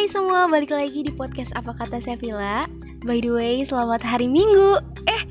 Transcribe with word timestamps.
Hai 0.00 0.08
semua, 0.08 0.48
balik 0.48 0.72
lagi 0.72 1.04
di 1.04 1.12
podcast 1.12 1.52
Apa 1.52 1.76
Kata 1.76 2.00
Sevilla. 2.00 2.64
By 3.04 3.20
the 3.20 3.36
way, 3.36 3.60
selamat 3.68 4.00
hari 4.00 4.32
Minggu. 4.32 4.80
Eh, 5.04 5.28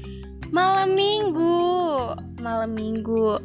malam 0.54 0.94
Minggu. 0.94 1.58
Malam 2.38 2.78
Minggu. 2.78 3.42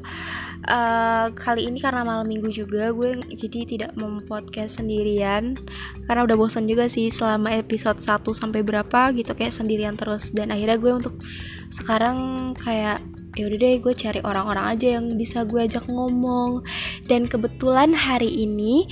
Uh, 0.69 1.33
Kali 1.33 1.65
ini 1.65 1.81
karena 1.81 2.05
malam 2.05 2.29
Minggu 2.29 2.53
juga 2.53 2.93
Gue 2.93 3.17
jadi 3.33 3.65
tidak 3.65 3.97
podcast 4.29 4.77
sendirian. 4.77 5.57
Karena 6.05 6.29
udah 6.29 6.37
bosan 6.37 6.69
juga 6.69 6.93
sih 6.93 7.09
Selama 7.09 7.57
episode 7.57 8.05
1 8.05 8.21
sampai 8.37 8.61
berapa 8.61 9.09
gitu 9.17 9.33
Kayak 9.33 9.57
sendirian 9.57 9.97
terus. 9.97 10.29
Dan 10.29 10.53
akhirnya 10.53 10.77
gue 10.77 10.93
untuk 10.93 11.25
sekarang 11.73 12.53
kayak 12.61 13.01
ya 13.35 13.51
udah 13.51 13.59
deh 13.59 13.79
gue 13.83 13.95
cari 13.95 14.21
orang-orang 14.23 14.79
aja 14.79 14.99
yang 14.99 15.11
bisa 15.15 15.43
gue 15.47 15.63
ajak 15.67 15.87
ngomong. 15.87 16.63
Dan 17.07 17.27
kebetulan 17.27 17.95
hari 17.95 18.31
ini 18.31 18.87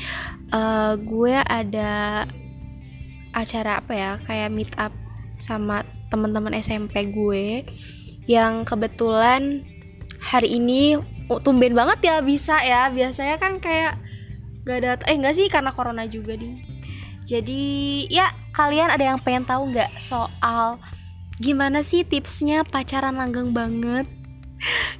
uh, 0.51 0.99
gue 0.99 1.35
ada 1.47 2.27
acara 3.33 3.81
apa 3.81 3.93
ya 3.97 4.13
kayak 4.29 4.53
meet 4.53 4.73
up 4.77 4.93
sama 5.41 5.83
teman-teman 6.13 6.53
SMP 6.59 7.09
gue 7.11 7.65
yang 8.29 8.63
kebetulan 8.69 9.65
hari 10.23 10.61
ini 10.61 11.01
oh, 11.27 11.41
tumben 11.41 11.75
banget 11.75 11.99
ya 12.05 12.17
bisa 12.23 12.59
ya. 12.63 12.93
Biasanya 12.93 13.41
kan 13.41 13.59
kayak 13.59 13.99
gak 14.63 14.79
ada 14.79 14.91
eh 15.11 15.19
enggak 15.19 15.35
sih 15.35 15.51
karena 15.51 15.75
corona 15.75 16.07
juga 16.07 16.39
nih 16.39 16.73
jadi 17.27 17.63
ya 18.11 18.35
kalian 18.55 18.91
ada 18.91 19.15
yang 19.15 19.19
pengen 19.23 19.47
tahu 19.47 19.71
nggak 19.71 19.91
soal 20.03 20.79
gimana 21.39 21.83
sih 21.83 22.07
tipsnya 22.07 22.67
pacaran 22.67 23.19
langgeng 23.19 23.55
banget 23.55 24.07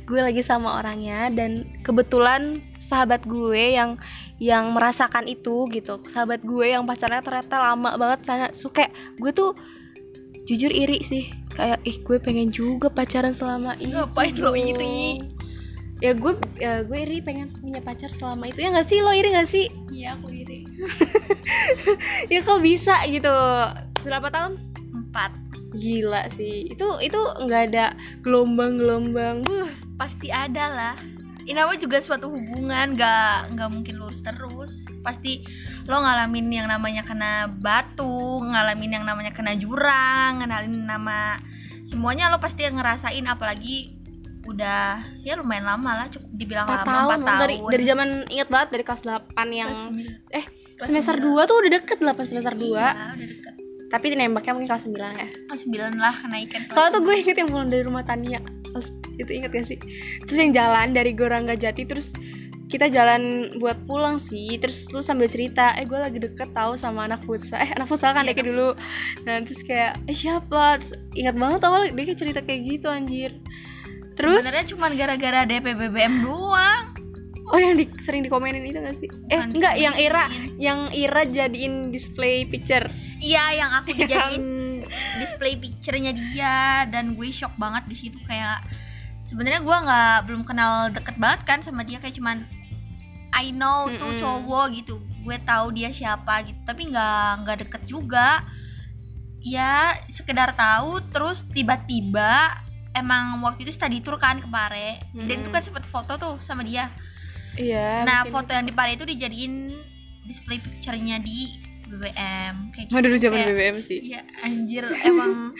gue 0.09 0.21
lagi 0.21 0.43
sama 0.43 0.83
orangnya 0.83 1.31
dan 1.31 1.67
kebetulan 1.87 2.61
sahabat 2.83 3.23
gue 3.23 3.79
yang 3.79 3.97
yang 4.43 4.75
merasakan 4.75 5.31
itu 5.31 5.71
gitu. 5.71 6.03
Sahabat 6.11 6.43
gue 6.43 6.75
yang 6.75 6.83
pacarnya 6.83 7.23
ternyata 7.23 7.63
lama 7.63 7.95
banget 7.95 8.21
saya 8.27 8.47
suka 8.51 8.91
gue 9.23 9.31
tuh 9.31 9.55
jujur 10.51 10.71
iri 10.75 11.01
sih. 11.07 11.31
Kayak 11.55 11.79
ih 11.87 11.97
gue 12.03 12.17
pengen 12.19 12.51
juga 12.51 12.91
pacaran 12.91 13.37
selama 13.37 13.79
ini 13.79 13.95
ngapain 13.95 14.35
lo 14.35 14.57
iri? 14.59 15.23
Ya 16.03 16.11
gue 16.19 16.35
ya 16.59 16.83
gue 16.83 16.99
iri 16.99 17.23
pengen 17.23 17.55
punya 17.55 17.79
pacar 17.79 18.11
selama 18.11 18.51
itu. 18.51 18.59
Ya 18.67 18.75
nggak 18.75 18.89
sih? 18.91 18.99
Lo 18.99 19.15
iri 19.15 19.31
nggak 19.31 19.51
sih? 19.51 19.67
Iya 19.95 20.19
aku 20.19 20.29
iri. 20.35 20.67
Ya 22.33 22.39
kok 22.43 22.63
bisa 22.63 23.03
gitu? 23.07 23.31
Berapa 24.03 24.31
tahun? 24.31 24.59
Empat 24.93 25.42
gila 25.75 26.29
sih. 26.37 26.69
Itu 26.71 27.01
itu 27.01 27.19
nggak 27.19 27.63
ada 27.73 27.97
gelombang-gelombang. 28.23 29.45
Uh 29.49 29.71
pasti 29.97 30.35
ada 30.35 30.67
lah. 30.67 30.97
Ini 31.43 31.59
apa 31.59 31.75
juga 31.79 31.99
suatu 31.99 32.31
hubungan 32.31 32.95
nggak 32.95 33.55
nggak 33.55 33.69
mungkin 33.71 33.95
lurus 33.99 34.23
terus. 34.23 34.73
Pasti 35.03 35.43
lo 35.91 35.99
ngalamin 36.03 36.51
yang 36.51 36.67
namanya 36.71 37.03
kena 37.03 37.51
batu 37.51 38.43
ngalamin 38.43 38.99
yang 38.99 39.05
namanya 39.07 39.35
kena 39.35 39.55
jurang 39.59 40.43
ngalamin 40.43 40.87
nama 40.87 41.39
semuanya 41.87 42.31
lo 42.31 42.39
pasti 42.39 42.67
ngerasain. 42.67 43.27
Apalagi 43.27 44.03
udah 44.43 45.07
ya 45.23 45.39
lumayan 45.39 45.67
lama 45.67 45.91
lah 46.03 46.07
cukup 46.11 46.31
dibilang 46.35 46.67
4 46.67 46.83
lama 46.83 46.83
tahun, 46.83 47.19
4 47.23 47.27
tahun 47.31 47.41
dari 47.47 47.57
dari 47.63 47.85
zaman 47.87 48.09
ingat 48.27 48.49
banget 48.51 48.69
dari 48.75 48.83
kelas 48.83 49.03
8 49.07 49.39
yang 49.55 49.71
Kelas 49.71 50.35
eh 50.35 50.45
Kelas 50.83 50.89
semester 50.91 51.17
sembilan. 51.23 51.47
2 51.47 51.49
tuh 51.51 51.57
udah 51.63 51.71
deket 51.79 51.99
8 52.03 52.31
semester 52.31 52.55
2 52.59 52.67
iya, 52.67 52.89
udah 53.15 53.29
deket 53.31 53.55
tapi 53.93 54.17
nembaknya 54.17 54.57
mungkin 54.57 54.69
kelas 54.73 54.89
9 54.89 54.97
ya. 54.97 55.29
Kelas 55.29 55.61
sembilan 55.69 55.93
lah 56.01 56.15
kenaikan 56.25 56.61
soalnya 56.73 56.97
tuh 56.97 57.03
gue 57.05 57.15
inget 57.21 57.37
yang 57.37 57.49
pulang 57.53 57.69
dari 57.69 57.85
rumah 57.85 58.01
Tania. 58.03 58.41
Itu 59.21 59.29
inget 59.29 59.53
gak 59.53 59.69
sih? 59.69 59.79
Terus 60.25 60.39
yang 60.41 60.53
jalan 60.57 60.97
dari 60.97 61.13
Gorangga 61.13 61.53
Jati 61.53 61.85
terus 61.85 62.09
kita 62.73 62.89
jalan 62.89 63.53
buat 63.61 63.77
pulang 63.85 64.17
sih. 64.17 64.57
Terus 64.57 64.89
lu 64.97 65.05
sambil 65.05 65.29
cerita 65.29 65.77
eh 65.77 65.85
gue 65.85 66.01
lagi 66.01 66.17
deket 66.17 66.57
tahu 66.57 66.81
sama 66.81 67.05
anak 67.05 67.21
futsal. 67.29 67.61
Eh 67.61 67.69
anak 67.77 67.93
futsal 67.93 68.17
kan 68.17 68.25
Iya, 68.25 68.33
Deki 68.33 68.43
dulu. 68.49 68.73
Nah 69.29 69.45
terus 69.45 69.61
kayak 69.61 70.01
eh 70.09 70.17
siapa? 70.17 70.81
Terus 70.81 70.93
ingat 71.13 71.37
banget 71.37 71.61
awal 71.69 71.93
dia 71.93 72.05
kayak 72.09 72.21
cerita 72.25 72.41
kayak 72.41 72.61
gitu 72.65 72.89
anjir. 72.89 73.37
Terus 74.17 74.41
sebenarnya 74.41 74.67
cuma 74.73 74.89
gara-gara 74.89 75.45
DP 75.45 75.67
BBM 75.77 76.25
doang 76.25 76.92
oh 77.53 77.61
yang 77.61 77.77
di, 77.77 77.85
sering 78.01 78.25
dikomenin 78.25 78.65
itu 78.65 78.81
gak 78.81 78.97
sih 78.97 79.09
eh 79.29 79.37
Bukan 79.37 79.61
enggak 79.61 79.75
yang 79.77 79.95
Ira 79.95 80.25
yang 80.57 80.89
Ira 80.91 81.23
jadiin 81.29 81.93
display 81.93 82.49
picture 82.49 82.89
Iya, 83.23 83.55
yang 83.55 83.71
aku 83.71 83.95
Iya 83.95 83.97
kan? 84.01 84.03
dijadiin 84.09 84.47
display 85.23 85.55
picture-nya 85.55 86.13
dia 86.17 86.89
dan 86.91 87.15
gue 87.15 87.29
shock 87.31 87.55
banget 87.55 87.87
di 87.87 87.95
situ 87.95 88.19
kayak 88.27 88.67
sebenarnya 89.29 89.63
gue 89.63 89.77
nggak 89.77 90.19
belum 90.27 90.43
kenal 90.43 90.91
deket 90.91 91.17
banget 91.17 91.41
kan 91.47 91.59
sama 91.63 91.87
dia 91.87 92.03
kayak 92.03 92.19
cuman 92.19 92.43
I 93.33 93.49
know 93.49 93.89
tuh 93.97 94.13
Mm-mm. 94.13 94.21
cowok 94.21 94.67
gitu 94.77 95.01
gue 95.23 95.37
tahu 95.47 95.73
dia 95.73 95.89
siapa 95.89 96.45
gitu 96.45 96.59
tapi 96.67 96.91
nggak 96.91 97.47
nggak 97.47 97.57
deket 97.69 97.83
juga 97.87 98.43
ya 99.41 99.97
sekedar 100.13 100.53
tahu 100.55 101.01
terus 101.09 101.47
tiba-tiba 101.51 102.61
emang 102.93 103.41
waktu 103.41 103.65
itu 103.65 103.73
study 103.73 104.05
tour 104.05 104.21
kan 104.21 104.43
ke 104.43 104.49
Pare 104.51 105.01
dan 105.15 105.25
Mm-mm. 105.25 105.43
itu 105.47 105.49
kan 105.49 105.63
sempet 105.65 105.85
foto 105.89 106.19
tuh 106.21 106.35
sama 106.45 106.61
dia 106.67 106.93
iya 107.55 108.03
nah 108.03 108.23
mungkin. 108.23 108.33
foto 108.35 108.51
yang 108.53 108.65
di 108.65 108.73
Pare 108.73 108.93
itu 108.93 109.05
dijadiin 109.05 109.55
display 110.25 110.57
picture-nya 110.57 111.19
di 111.19 111.51
BBM 111.85 112.73
kayak 112.73 112.87
gitu. 112.89 113.21
zaman 113.21 113.37
Kayak- 113.37 113.49
BBM 113.51 113.77
sih. 113.79 113.99
Iya 114.03 114.21
anjir 114.41 114.85
emang 115.05 115.53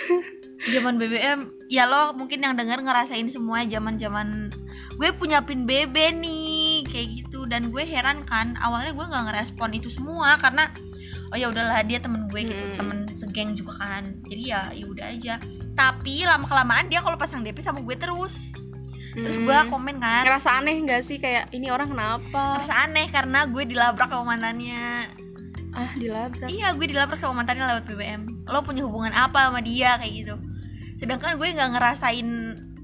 zaman 0.72 0.96
BBM 0.96 1.38
ya 1.68 1.84
lo 1.84 2.14
mungkin 2.14 2.40
yang 2.40 2.56
denger 2.56 2.80
ngerasain 2.80 3.28
semua 3.28 3.60
zaman 3.64 3.94
zaman 3.94 4.48
gue 4.94 5.08
punya 5.12 5.44
pin 5.44 5.64
BB 5.64 5.92
nih 6.16 6.56
kayak 6.88 7.08
gitu. 7.18 7.44
Dan 7.44 7.68
gue 7.68 7.84
heran 7.84 8.24
kan 8.24 8.56
awalnya 8.56 8.90
gue 8.90 9.04
nggak 9.04 9.24
ngerespon 9.26 9.70
itu 9.72 9.90
semua 9.90 10.38
karena 10.38 10.72
oh 11.28 11.36
ya 11.36 11.46
udahlah 11.46 11.84
dia 11.84 12.00
temen 12.00 12.26
gue 12.26 12.40
gitu 12.42 12.64
Hmm. 12.64 12.76
temen 12.76 12.98
segeng 13.10 13.52
juga 13.52 13.76
kan. 13.76 14.16
Jadi 14.24 14.42
ya 14.46 14.72
ya 14.72 14.86
udah 14.86 15.06
aja. 15.10 15.34
Tapi 15.74 16.24
lama 16.24 16.46
kelamaan 16.46 16.88
dia 16.88 16.98
kalau 16.98 17.18
pasang 17.18 17.44
DP 17.44 17.60
sama 17.60 17.82
gue 17.82 17.92
terus 17.94 18.32
terus 19.14 19.38
gue 19.38 19.54
Hmm. 19.54 19.70
komen 19.70 19.96
kan. 20.02 20.26
Ngerasa 20.26 20.58
aneh 20.58 20.82
gak 20.82 21.06
sih? 21.06 21.16
Kayak 21.16 21.54
ini 21.54 21.70
orang 21.70 21.94
kenapa? 21.94 22.58
Merasa 22.60 22.74
aneh 22.84 23.06
karena 23.08 23.46
gue 23.46 23.62
dilabrak 23.64 24.10
sama 24.10 24.34
mantannya. 24.34 25.08
Ah 25.74 25.90
dilabrak? 25.94 26.50
Iya, 26.50 26.74
gue 26.74 26.86
dilabrak 26.86 27.18
sama 27.18 27.42
mantannya 27.42 27.64
lewat 27.66 27.84
BBM. 27.86 28.22
Lo 28.46 28.62
punya 28.62 28.82
hubungan 28.82 29.14
apa 29.14 29.50
sama 29.50 29.62
dia? 29.62 29.98
Kayak 29.98 30.12
gitu. 30.12 30.34
Sedangkan 30.98 31.38
gue 31.38 31.48
nggak 31.50 31.70
ngerasain 31.74 32.28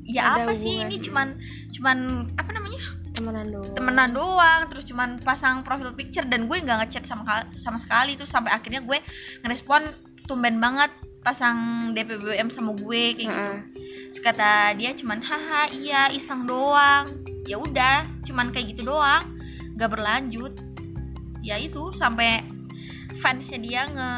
ya 0.06 0.22
Ada 0.34 0.42
apa 0.46 0.52
sih? 0.54 0.82
Ini 0.82 0.96
cuman 1.02 1.38
cuman 1.74 1.98
apa 2.38 2.50
namanya? 2.50 2.82
temenan 3.10 3.52
doang. 3.52 3.74
Temenan 3.76 4.10
doang, 4.16 4.60
terus 4.72 4.84
cuman 4.88 5.20
pasang 5.20 5.60
profil 5.60 5.92
picture 5.92 6.24
dan 6.24 6.48
gue 6.48 6.56
nggak 6.56 6.88
ngechat 6.88 7.04
sama 7.04 7.44
sama 7.52 7.76
sekali. 7.76 8.16
Terus 8.16 8.32
sampai 8.32 8.48
akhirnya 8.48 8.80
gue 8.80 8.96
ngerespon 9.44 9.92
tumben 10.24 10.56
banget 10.56 10.88
pasang 11.20 11.91
DP 11.92 12.16
BBM 12.16 12.48
sama 12.48 12.72
gue 12.72 13.03
kayak 13.12 13.28
gitu. 13.28 13.53
Terus 14.10 14.20
kata 14.25 14.75
dia 14.75 14.91
cuman 14.97 15.20
haha 15.20 15.69
iya 15.70 16.08
iseng 16.10 16.48
doang. 16.48 17.06
Ya 17.44 17.56
udah, 17.60 18.04
cuman 18.25 18.50
kayak 18.50 18.75
gitu 18.76 18.88
doang. 18.88 19.22
Gak 19.76 19.91
berlanjut. 19.92 20.56
Ya 21.41 21.56
itu 21.56 21.92
sampai 21.97 22.44
fansnya 23.20 23.58
dia 23.60 23.82
nge 23.88 24.12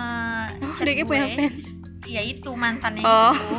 oh 0.63 0.75
dia 0.79 0.95
kayak 0.95 1.07
punya 1.07 1.27
gue. 1.27 1.37
fans 1.39 1.67
Ya 2.07 2.23
itu 2.23 2.51
mantannya 2.55 3.03
Oh. 3.03 3.35
itu. 3.35 3.55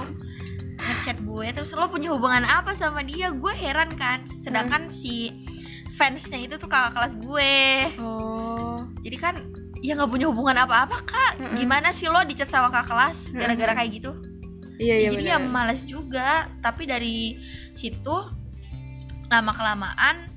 Ngechat 0.84 1.18
gue 1.24 1.48
terus 1.56 1.72
lo 1.72 1.88
punya 1.88 2.12
hubungan 2.12 2.44
apa 2.44 2.76
sama 2.76 3.04
dia? 3.04 3.32
Gue 3.32 3.56
heran 3.56 3.92
kan. 3.96 4.24
Sedangkan 4.44 4.92
si 4.92 5.32
fansnya 5.96 6.44
itu 6.44 6.56
tuh 6.60 6.68
kakak 6.68 6.92
kelas 6.96 7.14
gue. 7.24 7.56
oh 8.00 8.84
Jadi 9.04 9.18
kan 9.20 9.36
ya 9.84 10.00
nggak 10.00 10.12
punya 10.16 10.32
hubungan 10.32 10.56
apa-apa 10.64 10.98
kak. 11.04 11.34
Mm-mm. 11.44 11.60
Gimana 11.60 11.92
sih 11.92 12.08
lo 12.08 12.24
dicat 12.24 12.48
sama 12.48 12.72
kakak 12.72 12.88
kelas 12.88 13.18
gara-gara 13.36 13.76
kayak 13.76 13.92
gitu? 14.00 14.12
iya 14.82 14.96
iya 15.06 15.10
jadi 15.14 15.24
ya 15.36 15.38
males 15.40 15.82
juga 15.86 16.50
tapi 16.60 16.90
dari 16.90 17.38
situ 17.78 18.16
lama 19.30 19.52
kelamaan 19.54 20.30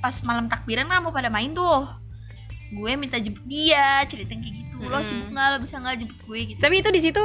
pas 0.00 0.16
malam 0.20 0.48
takbiran 0.48 0.88
kan 0.88 1.00
mau 1.00 1.12
pada 1.12 1.32
main 1.32 1.52
tuh 1.56 1.88
gue 2.74 2.92
minta 2.98 3.16
jemput 3.22 3.44
dia 3.46 4.04
cerita 4.10 4.34
kayak 4.34 4.52
gitu 4.52 4.76
lo 4.88 4.98
Mm-mm. 5.00 5.08
sibuk 5.08 5.28
nggak 5.32 5.46
lo 5.48 5.56
bisa 5.62 5.76
nggak 5.80 5.96
jemput 6.04 6.18
gue 6.26 6.38
gitu 6.52 6.58
tapi 6.60 6.74
itu 6.82 6.90
di 6.92 7.00
situ 7.00 7.22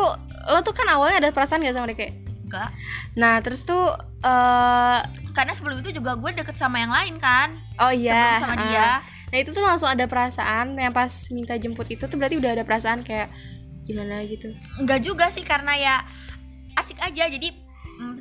lo 0.47 0.59
tuh 0.63 0.75
kan 0.75 0.87
awalnya 0.87 1.27
ada 1.27 1.29
perasaan 1.33 1.65
gak 1.65 1.75
sama 1.75 1.91
dia 1.91 1.97
kayak 2.05 2.13
enggak 2.49 2.73
nah 3.13 3.37
terus 3.45 3.61
tuh 3.61 3.93
eh 4.25 4.99
karena 5.39 5.55
sebelum 5.55 5.79
itu 5.79 5.95
juga 5.95 6.19
gue 6.19 6.31
deket 6.35 6.59
sama 6.59 6.83
yang 6.83 6.91
lain 6.91 7.15
kan? 7.15 7.55
Oh 7.79 7.93
iya 7.93 8.11
sebelum 8.11 8.43
sama 8.43 8.55
ah. 8.59 8.63
dia. 8.67 8.89
Nah 9.31 9.37
itu 9.39 9.49
tuh 9.55 9.63
langsung 9.63 9.87
ada 9.87 10.03
perasaan 10.03 10.75
yang 10.75 10.91
pas 10.91 11.31
minta 11.31 11.55
jemput 11.55 11.87
itu 11.87 12.03
tuh 12.03 12.17
berarti 12.19 12.35
udah 12.35 12.59
ada 12.59 12.63
perasaan 12.67 13.07
kayak 13.07 13.31
gimana? 13.87 14.19
gitu. 14.27 14.51
Enggak 14.75 14.99
juga 15.05 15.31
sih 15.31 15.47
karena 15.47 15.79
ya 15.79 15.95
asik 16.75 16.99
aja. 16.99 17.31
Jadi 17.31 17.55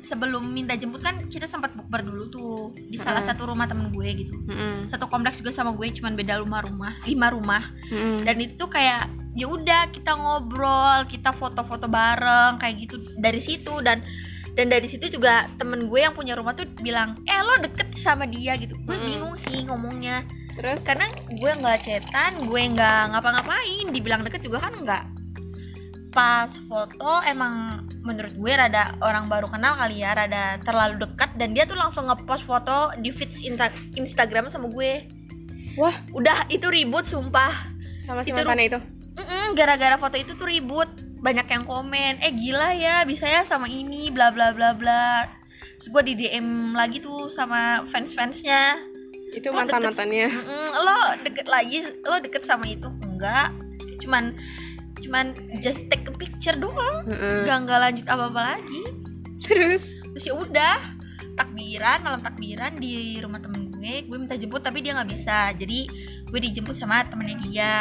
sebelum 0.03 0.43
minta 0.51 0.75
jemput 0.75 0.99
kan 0.99 1.15
kita 1.31 1.47
sempat 1.47 1.71
bukber 1.71 2.03
dulu 2.03 2.23
tuh 2.27 2.55
di 2.75 2.99
salah 2.99 3.23
satu 3.23 3.47
rumah 3.47 3.63
temen 3.63 3.91
gue 3.95 4.09
gitu. 4.27 4.35
Mm-mm. 4.47 4.91
satu 4.91 5.07
kompleks 5.07 5.39
juga 5.39 5.55
sama 5.55 5.71
gue 5.71 5.87
cuman 5.87 6.19
beda 6.19 6.43
rumah 6.43 6.63
rumah 6.67 6.93
lima 7.07 7.31
rumah. 7.31 7.63
Mm-mm. 7.87 8.27
dan 8.27 8.35
itu 8.43 8.59
tuh 8.59 8.67
kayak 8.67 9.07
ya 9.37 9.47
udah 9.47 9.87
kita 9.95 10.11
ngobrol 10.19 11.07
kita 11.07 11.31
foto-foto 11.31 11.87
bareng 11.87 12.59
kayak 12.59 12.75
gitu 12.87 12.95
dari 13.19 13.39
situ. 13.39 13.79
Dan 13.79 14.03
dan 14.57 14.67
dari 14.67 14.91
situ 14.91 15.07
juga 15.07 15.47
temen 15.55 15.87
gue 15.87 15.99
yang 16.03 16.11
punya 16.11 16.35
rumah 16.35 16.51
tuh 16.51 16.67
bilang 16.83 17.15
eh 17.23 17.39
lo 17.39 17.63
deket 17.63 17.95
sama 17.95 18.27
dia 18.27 18.59
gitu. 18.59 18.75
Gue 18.83 18.99
Mm-mm. 18.99 19.07
bingung 19.07 19.35
sih 19.39 19.63
ngomongnya. 19.63 20.27
Terus? 20.59 20.83
Karena 20.83 21.07
gue 21.31 21.51
nggak 21.55 21.79
cetan 21.87 22.43
gue 22.43 22.61
nggak 22.75 23.15
ngapa-ngapain. 23.15 23.87
Dibilang 23.95 24.27
deket 24.27 24.43
juga 24.43 24.59
kan 24.59 24.75
nggak 24.75 25.03
pas 26.09 26.49
foto 26.65 27.21
emang 27.21 27.85
menurut 28.01 28.33
gue 28.33 28.51
rada 28.53 28.97
orang 29.05 29.29
baru 29.29 29.45
kenal 29.45 29.77
kali 29.77 30.01
ya 30.01 30.17
rada 30.17 30.57
terlalu 30.65 31.05
dekat 31.05 31.29
dan 31.37 31.53
dia 31.53 31.69
tuh 31.69 31.77
langsung 31.77 32.09
ngepost 32.09 32.49
foto 32.49 32.89
di 32.97 33.13
feeds 33.13 33.45
Insta- 33.45 33.73
Instagram 33.93 34.49
sama 34.49 34.73
gue. 34.73 35.05
Wah. 35.77 35.93
Udah 36.11 36.49
itu 36.49 36.65
ribut 36.65 37.05
sumpah. 37.05 37.69
Sama 38.01 38.25
si 38.25 38.33
Itu 38.33 38.41
mantannya 38.41 38.65
itu? 38.73 38.79
Gara-gara 39.53 39.95
foto 40.01 40.17
itu 40.17 40.33
tuh 40.33 40.49
ribut. 40.49 40.89
Banyak 41.21 41.45
yang 41.51 41.63
komen 41.67 42.23
eh 42.23 42.33
gila 42.33 42.73
ya 42.73 43.03
bisa 43.03 43.27
ya 43.27 43.43
sama 43.45 43.69
ini 43.69 44.09
bla 44.09 44.33
bla 44.33 44.49
bla 44.55 44.73
bla. 44.73 45.29
Terus 45.77 45.87
gue 45.93 46.03
di 46.09 46.13
DM 46.15 46.73
lagi 46.73 47.03
tuh 47.03 47.29
sama 47.29 47.85
fans 47.91 48.15
fansnya 48.17 48.79
itu 49.29 49.53
mantan 49.53 49.85
mantannya? 49.85 50.31
Lo 50.73 51.21
deket 51.21 51.45
lagi 51.45 51.85
lo 52.01 52.17
deket 52.17 52.49
sama 52.49 52.65
itu? 52.65 52.89
Enggak. 53.05 53.53
Cuman 54.01 54.33
cuman 55.01 55.35
just 55.63 55.85
take 55.87 56.05
a 56.07 56.13
picture 56.13 56.55
doang. 56.55 57.07
Nggak 57.07 57.57
nggak 57.67 57.79
lanjut 57.79 58.05
apa 58.07 58.23
apa 58.29 58.41
lagi. 58.55 58.83
Terus? 59.43 59.83
Terus 60.13 60.23
ya 60.27 60.33
udah 60.35 60.77
takbiran 61.39 62.03
malam 62.03 62.19
takbiran 62.19 62.75
di 62.75 63.17
rumah 63.23 63.39
temen 63.39 63.71
gue. 63.73 64.05
Gue 64.05 64.17
minta 64.19 64.35
jemput 64.35 64.61
tapi 64.61 64.83
dia 64.83 64.95
nggak 64.95 65.09
bisa. 65.09 65.55
Jadi 65.55 65.87
gue 66.29 66.39
dijemput 66.39 66.75
sama 66.75 67.03
temennya 67.07 67.37
dia. 67.47 67.77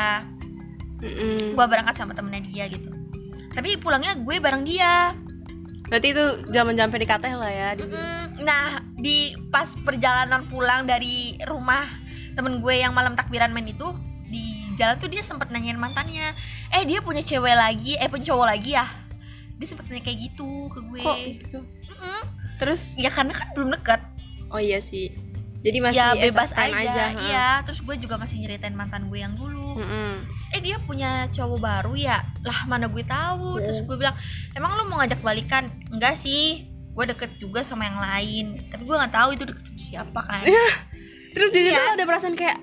Mm-mm. 0.99 1.55
gue 1.55 1.67
berangkat 1.71 1.95
sama 1.95 2.11
temennya 2.11 2.43
dia 2.51 2.65
gitu. 2.67 2.91
Tapi 3.55 3.79
pulangnya 3.79 4.19
gue 4.19 4.37
bareng 4.43 4.67
dia. 4.67 5.15
Berarti 5.89 6.11
itu 6.11 6.25
zaman 6.53 6.75
zaman 6.77 6.91
PDKT 6.93 7.25
lah 7.39 7.53
ya 7.53 7.69
di 7.79 7.87
Mm-mm. 7.89 8.45
nah 8.45 8.85
di 8.99 9.33
pas 9.49 9.73
perjalanan 9.87 10.45
pulang 10.53 10.85
dari 10.85 11.39
rumah 11.49 11.87
temen 12.37 12.61
gue 12.61 12.75
yang 12.77 12.93
malam 12.93 13.17
takbiran 13.17 13.51
main 13.51 13.67
itu 13.67 13.89
jalan 14.79 14.97
tuh 14.97 15.11
dia 15.11 15.27
sempat 15.27 15.51
nanyain 15.51 15.75
mantannya 15.75 16.33
eh 16.71 16.83
dia 16.87 17.03
punya 17.03 17.21
cewek 17.21 17.53
lagi 17.53 17.99
eh 17.99 18.07
punya 18.07 18.31
cowok 18.31 18.47
lagi 18.47 18.71
ya? 18.79 18.87
Dia 19.59 19.67
sempet 19.67 19.91
nanya 19.91 20.07
kayak 20.07 20.19
gitu 20.31 20.71
ke 20.71 20.79
gue. 20.87 21.03
Kok 21.03 21.17
gitu? 21.19 21.59
Mm-mm. 21.91 22.21
terus? 22.63 22.83
Ya 22.95 23.11
karena 23.11 23.35
kan 23.35 23.51
belum 23.53 23.75
deket. 23.75 24.01
Oh 24.49 24.63
iya 24.63 24.79
sih. 24.79 25.11
Jadi 25.59 25.83
masih 25.83 25.99
ya 25.99 26.15
bebas 26.15 26.55
SFN 26.55 26.71
aja, 26.71 27.05
ha. 27.11 27.19
iya 27.27 27.49
terus 27.67 27.83
gue 27.83 27.99
juga 27.99 28.15
masih 28.15 28.39
nyeritain 28.39 28.79
mantan 28.79 29.11
gue 29.11 29.19
yang 29.19 29.35
dulu. 29.35 29.75
Mm-mm. 29.83 30.23
eh 30.55 30.61
dia 30.63 30.79
punya 30.79 31.27
cowok 31.35 31.59
baru 31.59 31.99
ya? 31.99 32.23
Lah 32.47 32.63
mana 32.71 32.87
gue 32.87 33.03
tahu? 33.03 33.59
Iya. 33.59 33.67
terus 33.67 33.83
gue 33.83 33.97
bilang 33.99 34.15
emang 34.55 34.79
lu 34.79 34.87
mau 34.87 35.03
ngajak 35.03 35.19
balikan? 35.19 35.67
Enggak 35.91 36.15
sih 36.23 36.71
gue 36.95 37.05
deket 37.11 37.35
juga 37.43 37.67
sama 37.67 37.91
yang 37.91 37.99
lain. 37.99 38.47
Tapi 38.71 38.83
gue 38.87 38.95
nggak 38.95 39.11
tahu 39.15 39.29
itu 39.35 39.43
deket 39.51 39.65
sama 39.67 39.81
siapa 39.83 40.21
kan. 40.23 40.43
Terus 41.35 41.51
di 41.51 41.59
situ 41.67 41.75
Iya. 41.75 41.83
lo 41.83 41.93
ada 41.99 42.07
perasaan 42.07 42.35
kayak 42.39 42.59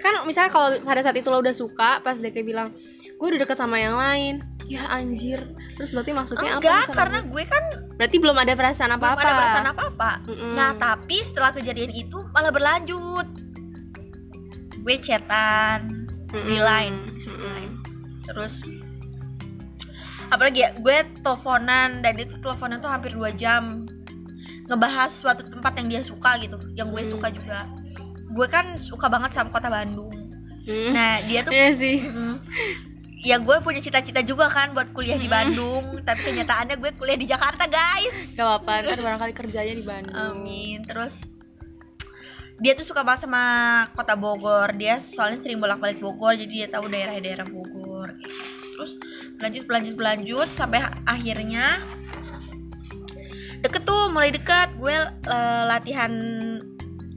kan 0.00 0.24
misalnya 0.24 0.50
kalau 0.50 0.68
pada 0.82 1.00
saat 1.02 1.16
itu 1.18 1.28
lo 1.28 1.38
udah 1.38 1.54
suka 1.54 2.00
pas 2.00 2.16
dia 2.16 2.30
kayak 2.32 2.46
bilang 2.46 2.68
gue 3.14 3.26
udah 3.30 3.40
deket 3.44 3.58
sama 3.58 3.76
yang 3.78 3.94
lain 3.94 4.42
ya 4.64 4.80
anjir 4.88 5.44
terus 5.76 5.92
berarti 5.92 6.12
maksudnya 6.16 6.56
apa 6.56 6.60
enggak 6.64 6.82
sama 6.88 6.96
karena 6.96 7.18
gue? 7.28 7.42
kan 7.44 7.64
berarti 8.00 8.16
belum 8.16 8.36
ada 8.40 8.52
perasaan 8.56 8.90
apa 8.96 9.04
belum 9.04 9.12
apa 9.12 9.22
ada 9.22 9.34
perasaan 9.36 9.66
apa 9.68 9.82
apa 9.92 10.10
Mm-mm. 10.24 10.52
nah 10.56 10.70
tapi 10.74 11.16
setelah 11.20 11.50
kejadian 11.52 11.92
itu 11.92 12.18
malah 12.32 12.48
berlanjut 12.48 13.28
gue 14.80 14.96
chatan 15.04 16.08
Mm-mm. 16.32 16.48
di 16.48 16.56
line 16.58 16.96
Mm-mm. 17.28 17.44
line. 17.44 17.74
terus 18.24 18.54
apalagi 20.32 20.64
ya 20.64 20.70
gue 20.80 20.96
teleponan 21.20 22.00
dan 22.00 22.14
itu 22.16 22.34
teleponan 22.40 22.80
tuh 22.80 22.88
hampir 22.90 23.12
dua 23.12 23.30
jam 23.36 23.84
ngebahas 24.64 25.12
suatu 25.12 25.44
tempat 25.44 25.76
yang 25.76 25.86
dia 25.92 26.00
suka 26.02 26.40
gitu 26.40 26.56
yang 26.72 26.88
gue 26.88 27.04
Hmm. 27.04 27.12
suka 27.12 27.28
juga 27.28 27.68
gue 28.34 28.46
kan 28.46 28.74
suka 28.74 29.06
banget 29.06 29.30
sama 29.32 29.48
kota 29.48 29.70
Bandung 29.70 30.10
Mm. 30.64 30.96
nah 30.96 31.20
dia 31.20 31.44
tuh 31.44 31.52
Iya 31.52 31.76
sih 31.76 31.96
ya 33.20 33.36
gue 33.36 33.56
punya 33.60 33.80
cita-cita 33.80 34.24
juga 34.24 34.48
kan 34.48 34.72
buat 34.72 34.92
kuliah 34.92 35.16
di 35.16 35.28
Hmm. 35.28 35.36
Bandung 35.36 35.84
tapi 36.04 36.24
kenyataannya 36.24 36.76
gue 36.76 36.90
kuliah 36.96 37.16
di 37.16 37.28
Jakarta 37.28 37.68
guys 37.68 38.32
gak 38.32 38.44
apa-apa 38.64 38.72
ntar 38.84 39.00
barangkali 39.00 39.32
kerjanya 39.32 39.74
di 39.76 39.84
Bandung 39.84 40.16
Amin. 40.16 40.84
Terus 40.84 41.12
dia 42.54 42.72
tuh 42.72 42.86
suka 42.86 43.02
banget 43.02 43.26
sama 43.26 43.42
kota 43.92 44.14
Bogor. 44.14 44.72
Dia 44.72 45.02
soalnya 45.02 45.42
sering 45.42 45.58
bolak-balik 45.58 45.98
Bogor, 45.98 46.32
jadi 46.32 46.48
dia 46.48 46.68
tahu 46.70 46.86
daerah-daerah 46.86 47.44
Bogor. 47.44 48.14
Terus 48.78 48.92
berlanjut, 49.36 49.64
berlanjut, 49.66 49.94
berlanjut 49.98 50.48
sampai 50.54 50.80
akhirnya 51.04 51.82
deket 53.58 53.82
tuh, 53.82 54.06
mulai 54.08 54.30
deket. 54.30 54.70
Gue 54.78 54.94
eh, 54.96 55.62
latihan 55.66 56.12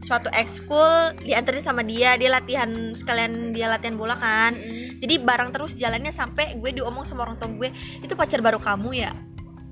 suatu 0.07 0.31
ekskul 0.31 1.19
dianterin 1.19 1.61
sama 1.61 1.83
dia. 1.83 2.15
Dia 2.15 2.31
latihan 2.31 2.95
sekalian 2.95 3.51
dia 3.51 3.67
latihan 3.67 3.99
bola 3.99 4.15
kan. 4.15 4.55
Mm-mm. 4.55 5.03
Jadi 5.03 5.19
bareng 5.21 5.51
terus 5.51 5.75
jalannya 5.75 6.15
sampai 6.15 6.57
gue 6.57 6.71
diomong 6.79 7.03
sama 7.03 7.27
orang 7.27 7.37
tua 7.37 7.51
gue, 7.51 7.69
itu 8.01 8.15
pacar 8.15 8.39
baru 8.39 8.57
kamu 8.57 8.89
ya? 8.95 9.11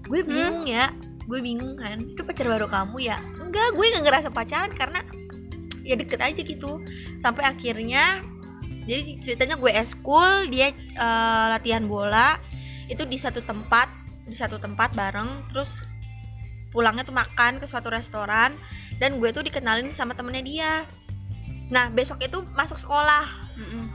Gue 0.05 0.21
bingung 0.21 0.69
ya, 0.69 0.93
gue 1.25 1.39
bingung 1.41 1.73
kan, 1.81 1.97
itu 1.97 2.21
pacar 2.21 2.45
baru 2.45 2.69
kamu 2.69 3.09
ya? 3.09 3.17
Enggak, 3.41 3.73
gue 3.73 3.85
gak 3.89 4.03
ngerasa 4.05 4.29
pacaran 4.29 4.69
karena 4.69 5.01
ya 5.81 5.97
deket 5.97 6.21
aja 6.21 6.41
gitu. 6.45 6.77
Sampai 7.25 7.49
akhirnya, 7.49 8.21
jadi 8.85 9.17
ceritanya 9.25 9.57
gue 9.57 9.71
eskul, 9.73 10.45
dia 10.53 10.69
eh, 10.77 11.45
latihan 11.49 11.89
bola, 11.89 12.37
itu 12.85 13.01
di 13.09 13.17
satu 13.17 13.41
tempat, 13.41 13.89
di 14.29 14.37
satu 14.37 14.61
tempat 14.61 14.93
bareng, 14.93 15.49
terus 15.49 15.69
pulangnya 16.69 17.01
tuh 17.01 17.17
makan 17.17 17.57
ke 17.57 17.65
suatu 17.65 17.89
restoran, 17.89 18.61
dan 18.97 19.19
gue 19.19 19.29
tuh 19.31 19.43
dikenalin 19.43 19.91
sama 19.91 20.15
temennya 20.15 20.43
dia. 20.43 20.73
Nah 21.71 21.89
besok 21.91 22.21
itu 22.21 22.45
masuk 22.53 22.77
sekolah, 22.77 23.25
Mm-mm. 23.57 23.85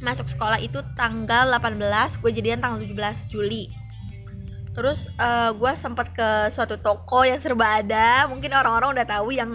masuk 0.00 0.30
sekolah 0.30 0.62
itu 0.62 0.78
tanggal 0.94 1.50
18 1.58 2.22
gue 2.22 2.30
jadian 2.32 2.62
tanggal 2.62 2.80
17 2.80 3.30
Juli. 3.30 3.68
Terus 4.72 5.10
eh, 5.18 5.50
gue 5.52 5.72
sempat 5.78 6.14
ke 6.14 6.54
suatu 6.54 6.78
toko 6.78 7.26
yang 7.26 7.42
serba 7.42 7.82
ada. 7.82 8.30
Mungkin 8.30 8.54
orang-orang 8.54 8.98
udah 8.98 9.06
tahu 9.06 9.34
yang 9.34 9.50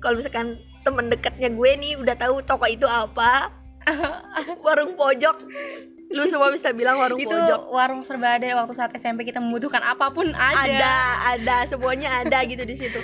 kalau 0.00 0.20
misalkan 0.20 0.60
temen 0.80 1.12
dekatnya 1.12 1.52
gue 1.52 1.70
nih 1.76 1.94
udah 1.96 2.16
tahu 2.16 2.40
toko 2.44 2.68
itu 2.68 2.84
apa. 2.84 3.52
Warung 4.64 4.94
pojok 4.94 5.40
lu 6.10 6.26
semua 6.26 6.50
bisa 6.50 6.74
bilang 6.74 6.98
warung 6.98 7.22
itu 7.22 7.30
pojok. 7.30 7.70
warung 7.70 8.02
serba 8.02 8.34
ada 8.34 8.50
waktu 8.58 8.74
saat 8.74 8.90
SMP 8.98 9.22
kita 9.22 9.38
membutuhkan 9.38 9.78
apa 9.78 10.10
pun 10.10 10.26
ada, 10.34 10.66
ada 10.66 10.94
ada 11.38 11.56
semuanya 11.70 12.26
ada 12.26 12.42
gitu 12.50 12.66
di 12.66 12.74
situ. 12.74 12.98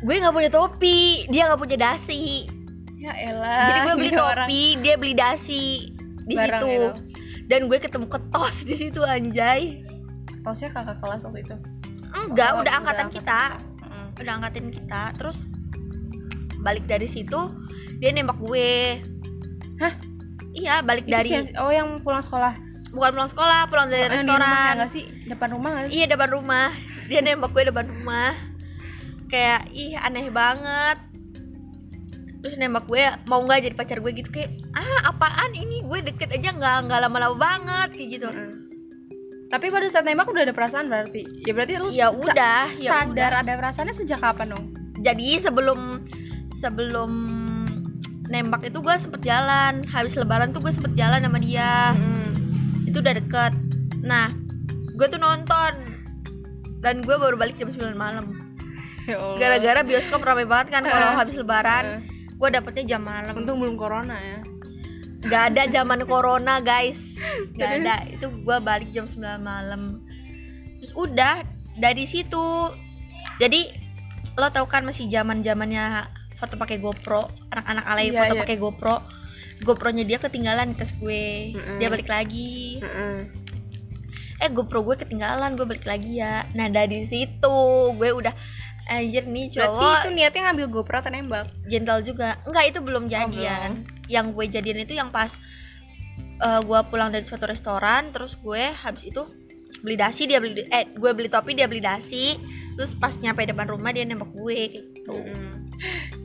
Gue 0.00 0.16
nggak 0.16 0.32
punya 0.32 0.48
topi 0.48 1.28
dia 1.28 1.52
nggak 1.52 1.60
punya 1.60 1.76
dasi. 1.76 2.48
Ya 2.96 3.12
elah 3.12 3.68
jadi 3.68 3.78
gue 3.84 3.94
beli 4.00 4.10
ini 4.10 4.18
orang. 4.18 4.48
topi 4.48 4.62
dia 4.80 4.94
beli 4.96 5.14
dasi 5.14 5.64
di 6.24 6.34
bareng 6.34 6.60
situ. 6.64 6.72
gitu. 6.72 6.88
dan 7.48 7.60
gue 7.68 7.78
ketemu 7.80 8.06
ketos 8.08 8.56
di 8.64 8.74
situ 8.74 9.00
anjay. 9.04 9.84
Tosnya 10.40 10.72
kakak 10.72 10.96
kelas 11.04 11.20
waktu 11.28 11.44
itu? 11.44 11.56
Enggak 12.16 12.56
Oh, 12.56 12.64
udah 12.64 12.72
angkatan 12.80 13.08
kita. 13.12 13.40
Mm-mm. 13.84 14.06
udah 14.16 14.32
angkatin 14.40 14.72
kita 14.72 15.12
terus 15.20 15.44
balik 16.64 16.88
dari 16.88 17.04
situ 17.04 17.52
dia 18.00 18.16
nembak 18.16 18.40
gue. 18.40 18.96
Hah? 19.76 19.92
Iya 20.50 20.80
balik 20.80 21.04
Itu 21.04 21.12
dari 21.12 21.30
si- 21.30 21.54
oh 21.54 21.68
yang 21.68 21.98
pulang 21.98 22.20
sekolah. 22.20 22.52
Bukan 22.88 23.10
pulang 23.12 23.28
sekolah 23.28 23.60
pulang 23.66 23.86
dari 23.86 24.02
Oh, 24.02 24.08
ya 24.08 24.14
restoran. 24.16 24.72
nggak 24.76 24.90
sih? 24.90 25.04
Depan 25.24 25.48
rumah 25.50 25.68
nggak 25.70 25.84
sih? 25.84 25.92
Iya 25.94 26.06
depan 26.08 26.28
rumah. 26.30 26.68
Dia 27.04 27.20
nembak 27.20 27.50
gue 27.50 27.64
depan 27.66 27.86
rumah. 27.86 28.32
Kayak 29.26 29.60
ih 29.70 29.92
aneh 29.94 30.28
banget. 30.28 30.96
Terus 32.38 32.54
nembak 32.56 32.86
gue 32.86 33.00
mau 33.24 33.40
nggak 33.40 33.60
jadi 33.62 33.74
pacar 33.74 33.98
gue? 33.98 34.12
Gitu 34.14 34.30
kayak 34.30 34.48
ah 34.72 34.86
apaan 35.06 35.52
ini? 35.52 35.82
Gue 35.82 36.00
deket 36.00 36.30
aja 36.30 36.48
nggak 36.50 36.76
nggak 36.86 37.00
lama-lama 37.02 37.36
banget 37.36 37.88
kayak 37.94 38.08
gitu. 38.12 38.28
Mm. 38.28 38.54
tapi 39.48 39.68
pada 39.68 39.88
saat 39.88 40.04
nembak 40.04 40.28
udah 40.28 40.44
ada 40.44 40.52
perasaan 40.52 40.86
berarti? 40.86 41.24
Ya 41.42 41.52
berarti 41.52 41.72
lu 41.76 41.88
ya 41.88 42.06
sa- 42.06 42.14
udah 42.14 42.60
ya 42.76 42.90
sadar 42.90 43.08
udah. 43.32 43.40
ada 43.40 43.52
perasaannya 43.54 43.94
sejak 43.94 44.20
kapan 44.20 44.52
dong? 44.52 44.64
Jadi 44.98 45.40
sebelum 45.40 46.04
sebelum 46.54 47.10
nembak 48.28 48.62
itu 48.68 48.78
gue 48.78 48.94
sempet 49.00 49.20
jalan. 49.24 49.84
Habis 49.88 50.14
lebaran 50.16 50.52
tuh 50.52 50.60
gue 50.62 50.72
sempet 50.72 50.92
jalan 50.94 51.24
sama 51.24 51.38
dia. 51.40 51.96
Mm. 51.96 52.30
itu 52.88 53.04
udah 53.04 53.14
deket. 53.20 53.52
Nah 54.00 54.32
gue 54.96 55.06
tuh 55.08 55.20
nonton. 55.20 55.72
Dan 56.78 57.02
gue 57.02 57.16
baru 57.18 57.34
balik 57.34 57.58
jam 57.58 57.68
9 57.68 57.98
malam. 57.98 58.32
Ya 59.08 59.18
gara-gara 59.40 59.80
bioskop 59.82 60.22
ramai 60.22 60.44
banget 60.44 60.78
kan 60.78 60.84
kalau 60.86 61.14
habis 61.20 61.34
lebaran. 61.34 61.84
Eh, 61.84 62.32
gue 62.38 62.48
dapetnya 62.48 62.96
jam 62.96 63.02
malam. 63.02 63.34
Untung 63.34 63.58
belum 63.60 63.76
corona 63.76 64.16
ya. 64.16 64.38
Gak 65.26 65.42
ada 65.52 65.62
zaman 65.68 66.06
corona 66.06 66.62
guys. 66.62 67.00
Gak 67.58 67.82
ada. 67.82 68.06
Itu 68.08 68.30
gue 68.30 68.56
balik 68.62 68.94
jam 68.94 69.10
9 69.10 69.40
malam. 69.42 70.04
Terus 70.78 70.92
udah 70.94 71.42
Dari 71.78 72.10
situ. 72.10 72.74
Jadi 73.38 73.70
Lo 74.38 74.46
tau 74.54 74.70
kan 74.70 74.86
masih 74.86 75.10
zaman 75.10 75.42
zamannya 75.42 76.06
Foto 76.38 76.54
pakai 76.54 76.78
GoPro 76.78 77.26
Anak-anak 77.50 77.84
alay 77.84 78.06
Iya, 78.08 78.18
foto 78.18 78.34
iya. 78.34 78.40
pakai 78.42 78.56
GoPro 78.56 78.96
GoPro-nya 79.58 80.06
dia 80.06 80.18
ketinggalan 80.18 80.70
di 80.70 80.76
tas 80.78 80.94
gue 80.94 81.52
Mm-mm. 81.52 81.78
Dia 81.78 81.88
balik 81.88 82.06
lagi 82.06 82.78
Mm-mm. 82.78 83.16
eh 84.38 84.46
GoPro 84.48 84.86
gue 84.86 84.96
ketinggalan 84.96 85.58
gue 85.58 85.66
balik 85.66 85.82
lagi 85.82 86.22
ya 86.22 86.46
nah 86.54 86.70
dari 86.70 87.10
situ 87.10 87.58
gue 87.92 88.10
udah 88.14 88.30
anjir 88.86 89.26
nih 89.26 89.50
Berarti 89.50 89.66
cowok 89.74 89.98
itu 89.98 90.08
niatnya 90.14 90.40
ngambil 90.46 90.66
GoPro 90.70 90.96
atau 90.96 91.10
nembak? 91.10 91.50
gentle 91.66 92.00
juga 92.00 92.38
enggak 92.46 92.64
itu 92.70 92.78
belum 92.78 93.04
jadian 93.06 93.82
yang 94.06 94.30
gue 94.30 94.46
jadian 94.46 94.78
itu 94.80 94.94
yang 94.94 95.10
pas 95.10 95.34
eh, 96.38 96.60
gue 96.62 96.80
pulang 96.86 97.10
dari 97.10 97.26
suatu 97.26 97.44
restoran 97.44 98.14
terus 98.14 98.38
gue 98.38 98.62
habis 98.72 99.10
itu 99.10 99.26
beli 99.82 99.98
dasi 99.98 100.24
dia 100.24 100.38
beli 100.38 100.64
eh 100.66 100.86
gue 100.88 101.10
beli 101.12 101.26
topi 101.26 101.52
dia 101.52 101.66
beli 101.66 101.82
dasi 101.82 102.38
terus 102.74 102.94
pas 102.94 103.12
nyampe 103.14 103.42
depan 103.42 103.66
rumah 103.66 103.90
dia 103.90 104.06
nembak 104.06 104.30
gue 104.32 104.58
gitu 104.72 105.14
Mm. 105.18 105.67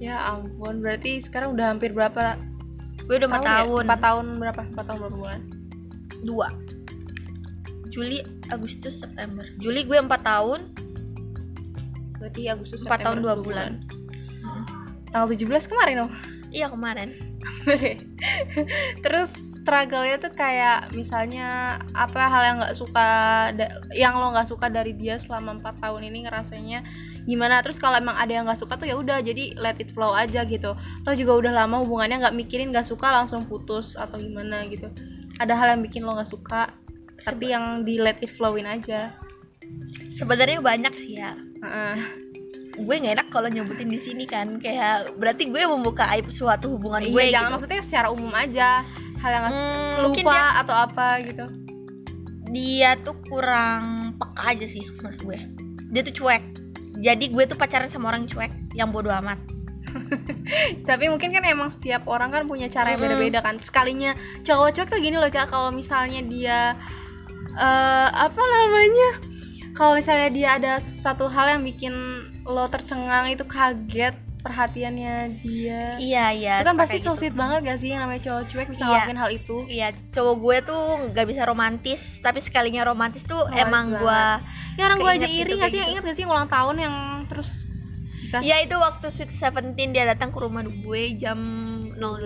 Ya 0.02 0.20
ampun, 0.26 0.82
berarti 0.82 1.22
sekarang 1.22 1.54
udah 1.54 1.74
hampir 1.76 1.94
berapa 1.94 2.38
gue 3.04 3.16
udah 3.20 3.28
empat 3.30 3.44
ya? 3.44 3.50
tahun 3.62 3.84
Empat 3.86 4.02
tahun 4.02 4.26
berapa? 4.40 4.62
Empat 4.74 4.86
tahun 4.90 5.00
berapa 5.04 5.18
bulan? 5.18 5.42
dua 6.24 6.48
Juli 7.92 8.24
Agustus 8.50 9.04
September 9.04 9.46
Juli 9.60 9.86
gue 9.86 10.00
empat 10.00 10.24
tahun 10.24 10.72
Berarti 12.18 12.48
Agustus 12.48 12.82
empat 12.82 13.04
tahun 13.04 13.20
dua 13.22 13.36
bulan 13.38 13.84
Tanggal 15.14 15.30
17 15.30 15.70
kemarin 15.70 15.96
dong. 16.02 16.12
iya 16.50 16.72
kemarin 16.72 17.14
Terus 19.04 19.30
struggle-nya 19.64 20.20
tuh 20.20 20.34
kayak 20.36 20.92
misalnya 20.92 21.80
apa 21.96 22.28
hal 22.28 22.42
yang 22.44 22.58
nggak 22.60 22.76
suka 22.76 23.08
yang 23.96 24.20
lo 24.20 24.36
nggak 24.36 24.52
suka 24.52 24.68
dari 24.68 24.92
dia 24.92 25.16
selama 25.22 25.56
empat 25.62 25.80
tahun 25.80 26.04
ini 26.12 26.28
ngerasanya 26.28 26.84
gimana? 27.24 27.64
Terus 27.64 27.80
kalau 27.80 27.96
emang 27.96 28.16
ada 28.16 28.32
yang 28.32 28.46
nggak 28.46 28.60
suka 28.60 28.76
tuh 28.76 28.88
ya 28.88 28.96
udah 28.96 29.20
jadi 29.20 29.56
let 29.56 29.80
it 29.80 29.92
flow 29.92 30.12
aja 30.12 30.44
gitu. 30.44 30.76
Lo 31.04 31.12
juga 31.14 31.34
udah 31.40 31.52
lama 31.64 31.82
hubungannya 31.82 32.24
nggak 32.24 32.36
mikirin 32.36 32.72
nggak 32.72 32.86
suka 32.86 33.10
langsung 33.10 33.44
putus 33.46 33.96
atau 33.96 34.20
gimana 34.20 34.68
gitu. 34.68 34.88
Ada 35.40 35.54
hal 35.56 35.68
yang 35.78 35.82
bikin 35.82 36.04
lo 36.04 36.16
nggak 36.16 36.30
suka 36.30 36.70
tapi 37.24 37.52
yang 37.52 37.82
di 37.82 37.98
let 37.98 38.20
it 38.20 38.34
flowin 38.36 38.68
aja. 38.68 39.16
Sebenarnya 40.14 40.60
banyak 40.60 40.94
sih 40.96 41.18
ya. 41.18 41.34
Heeh. 41.64 41.96
gue 42.74 42.90
gak 42.90 43.14
enak 43.22 43.28
kalau 43.30 43.46
nyebutin 43.54 43.86
di 43.86 44.02
sini 44.02 44.26
kan. 44.26 44.58
Kayak 44.58 45.14
berarti 45.22 45.46
gue 45.46 45.62
membuka 45.62 46.10
aib 46.10 46.26
suatu 46.34 46.74
hubungan 46.74 47.06
Iya, 47.06 47.14
gue 47.14 47.24
jangan 47.30 47.38
gitu. 47.46 47.54
maksudnya 47.54 47.82
secara 47.86 48.08
umum 48.10 48.34
aja. 48.34 48.82
Hal 49.22 49.30
yang 49.30 49.44
nggak 49.46 49.54
Hmm, 49.54 49.96
lupa 50.10 50.34
dia, 50.34 50.48
atau 50.58 50.76
apa 50.76 51.08
gitu. 51.22 51.46
Dia 52.50 52.90
tuh 53.02 53.14
kurang 53.30 53.84
peka 54.18 54.42
aja 54.44 54.66
sih 54.66 54.82
menurut 55.00 55.20
gue. 55.22 55.38
Dia 55.94 56.02
tuh 56.02 56.14
cuek 56.18 56.44
jadi 57.04 57.26
gue 57.28 57.44
tuh 57.46 57.60
pacaran 57.60 57.92
sama 57.92 58.10
orang 58.10 58.26
cuek 58.26 58.50
yang 58.74 58.90
bodoh 58.90 59.12
amat. 59.14 59.38
Tapi 60.88 61.06
mungkin 61.06 61.30
kan 61.30 61.44
emang 61.44 61.70
setiap 61.70 62.08
orang 62.08 62.32
kan 62.32 62.44
punya 62.48 62.66
cara 62.68 62.96
yang 62.96 63.02
beda-beda 63.04 63.44
kan. 63.44 63.60
Sekalinya 63.60 64.16
cowok 64.42 64.74
cowok 64.74 64.88
tuh 64.90 65.00
gini 65.00 65.20
loh 65.20 65.28
cak 65.28 65.52
kalau 65.52 65.70
misalnya 65.70 66.24
dia 66.24 66.60
eh 67.54 68.08
apa 68.10 68.40
namanya? 68.42 69.10
Kalau 69.74 69.98
misalnya 69.98 70.30
dia 70.30 70.50
ada 70.56 70.74
satu 71.02 71.26
hal 71.28 71.58
yang 71.58 71.64
bikin 71.64 71.94
lo 72.46 72.70
tercengang 72.70 73.30
itu 73.30 73.44
kaget 73.44 74.14
perhatiannya 74.44 75.40
dia. 75.40 75.96
Iya 75.98 76.26
iya 76.36 76.54
itu 76.60 76.68
kan 76.68 76.76
pasti 76.76 77.00
so 77.00 77.16
gitu. 77.16 77.26
sweet 77.26 77.34
banget 77.34 77.64
gak 77.64 77.80
sih 77.80 77.96
yang 77.96 78.04
namanya 78.04 78.22
cowok 78.28 78.44
cuek 78.52 78.68
bisa 78.70 78.84
Iya. 78.84 78.88
ngelakuin 78.92 79.20
hal 79.20 79.30
itu? 79.32 79.56
Iya 79.72 79.88
cowok 80.12 80.36
gue 80.36 80.58
tuh 80.68 80.84
nggak 81.10 81.28
bisa 81.32 81.42
romantis 81.48 82.02
tapi 82.20 82.44
sekalinya 82.44 82.84
romantis 82.84 83.24
tuh 83.24 83.40
Romantis 83.40 83.64
emang 83.64 83.86
banget. 83.88 84.02
gue 84.04 84.24
ya 84.80 84.84
orang 84.90 85.00
gue 85.00 85.12
aja 85.12 85.28
iri 85.30 85.54
gitu, 85.54 85.62
gak 85.62 85.70
sih? 85.70 85.78
yang 85.80 85.88
gitu. 85.88 85.94
inget 85.94 86.04
gak 86.04 86.16
sih 86.18 86.24
yang 86.26 86.32
ulang 86.34 86.50
tahun 86.50 86.76
yang 86.82 86.96
terus 87.30 87.50
dikasih 88.24 88.48
ya 88.50 88.58
itu 88.66 88.76
waktu 88.82 89.06
sweet 89.14 89.32
seventeen 89.38 89.94
dia 89.94 90.10
datang 90.10 90.34
ke 90.34 90.40
rumah 90.42 90.66
gue 90.66 91.02
jam 91.22 91.38
00 91.94 92.26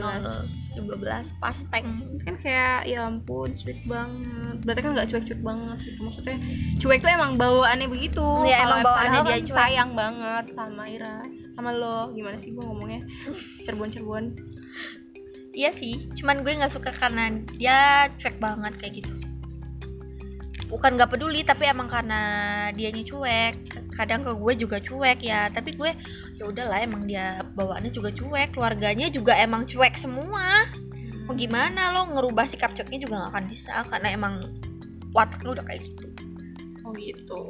jam 0.77 0.86
12 0.86 1.42
pas 1.42 1.58
tank 1.74 1.89
kan 2.22 2.36
kayak 2.38 2.86
ya 2.86 3.10
ampun 3.10 3.50
sweet 3.58 3.82
banget. 3.89 4.62
Berarti 4.62 4.82
kan 4.86 4.92
nggak 4.94 5.08
cuek-cuek 5.10 5.42
banget 5.42 5.77
gitu 5.89 6.00
maksudnya 6.06 6.38
cuek 6.77 7.00
tuh 7.01 7.10
emang 7.10 7.34
bawaannya 7.34 7.88
begitu. 7.89 8.22
Iya, 8.46 8.62
Kalau 8.62 8.77
emang 8.77 8.86
bawaannya 8.86 9.20
dia 9.20 9.34
kan 9.34 9.42
cuek. 9.42 9.58
sayang 9.58 9.92
banget 9.98 10.46
sama 10.54 10.84
Ira 10.86 11.18
sama 11.58 11.70
lo. 11.74 12.13
Gimana 12.13 12.38
sih 12.38 12.54
gue 12.54 12.62
ngomongnya? 12.62 13.01
Cerbon-cerbon. 13.66 14.38
Iya 15.58 15.74
sih, 15.74 16.06
cuman 16.22 16.46
gue 16.46 16.54
nggak 16.54 16.70
suka 16.70 16.94
karena 16.94 17.34
dia 17.58 18.13
cuek 18.22 18.38
banget 18.38 18.77
kayak 18.77 18.94
gitu. 19.01 19.13
Bukan 20.67 21.00
nggak 21.00 21.15
peduli, 21.15 21.47
tapi 21.47 21.63
emang 21.67 21.88
karena 21.88 22.21
dianya 22.75 23.03
cuek. 23.07 23.55
Kadang 23.95 24.27
ke 24.27 24.31
gue 24.36 24.53
juga 24.67 24.77
cuek 24.83 25.19
ya, 25.24 25.47
tapi 25.51 25.71
gue 25.74 25.95
ya 26.38 26.43
udahlah 26.43 26.83
emang 26.83 27.07
dia 27.07 27.39
bawaannya 27.55 27.91
juga 27.91 28.12
cuek, 28.12 28.51
keluarganya 28.51 29.07
juga 29.07 29.33
emang 29.39 29.63
cuek 29.63 29.95
semua. 29.95 30.67
Mau 31.27 31.36
gimana 31.36 31.91
lo 31.95 32.12
ngerubah 32.12 32.51
sikap 32.51 32.75
cueknya 32.75 33.00
juga 33.03 33.15
nggak 33.19 33.31
akan 33.31 33.45
bisa 33.47 33.74
karena 33.88 34.07
emang 34.12 34.33
wataknya 35.15 35.50
udah 35.59 35.65
kayak 35.65 35.81
gitu. 35.83 36.07
oh 36.88 36.93
gitu 36.95 37.41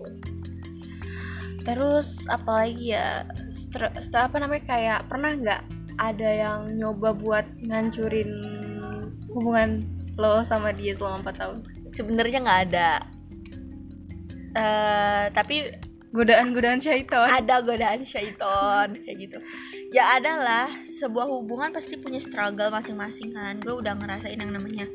terus 1.68 2.16
apalagi 2.32 2.96
ya 2.96 3.28
stre- 3.52 3.92
apa 4.16 4.40
namanya 4.40 4.64
kayak 4.72 5.00
pernah 5.12 5.36
nggak 5.36 5.62
ada 6.00 6.30
yang 6.32 6.60
nyoba 6.80 7.12
buat 7.12 7.46
ngancurin 7.60 8.32
hubungan 9.36 9.84
lo 10.16 10.48
sama 10.48 10.72
dia 10.72 10.96
selama 10.96 11.28
4 11.28 11.42
tahun 11.44 11.58
Sebenarnya 11.98 12.46
nggak 12.46 12.62
ada. 12.70 12.92
Eh, 14.54 15.26
tapi 15.34 15.74
godaan-godaan 16.16 16.82
syaiton 16.82 17.30
ada 17.30 17.62
godaan 17.62 18.02
syaiton 18.08 18.96
kayak 19.06 19.18
gitu. 19.18 19.38
Ya 19.92 20.18
adalah 20.18 20.72
sebuah 20.98 21.28
hubungan 21.28 21.70
pasti 21.76 22.00
punya 22.00 22.18
struggle 22.18 22.74
masing-masing 22.74 23.34
kan. 23.36 23.60
Gue 23.60 23.78
udah 23.82 23.98
ngerasain 23.98 24.40
yang 24.40 24.54
namanya 24.54 24.86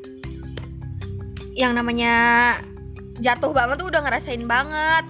yang 1.53 1.73
namanya 1.77 2.13
jatuh 3.21 3.53
banget 3.53 3.77
tuh 3.77 3.87
udah 3.93 4.01
ngerasain 4.03 4.43
banget. 4.43 5.05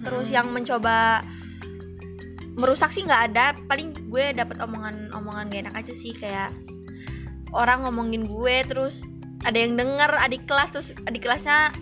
Terus 0.00 0.28
Hmm. 0.30 0.36
yang 0.40 0.46
mencoba 0.54 1.20
merusak 2.56 2.94
sih 2.94 3.04
nggak 3.04 3.34
ada. 3.34 3.52
Paling 3.68 4.08
gue 4.08 4.32
dapet 4.32 4.56
omongan 4.62 5.12
omongan 5.12 5.50
gak 5.50 5.60
enak 5.68 5.74
aja 5.76 5.92
sih 5.92 6.14
kayak 6.16 6.54
orang 7.50 7.82
ngomongin 7.84 8.24
gue 8.24 8.56
terus 8.64 9.02
ada 9.40 9.56
yang 9.56 9.76
denger 9.76 10.10
adik 10.20 10.44
kelas 10.44 10.68
terus 10.72 10.88
adik 11.08 11.24
kelasnya 11.24 11.72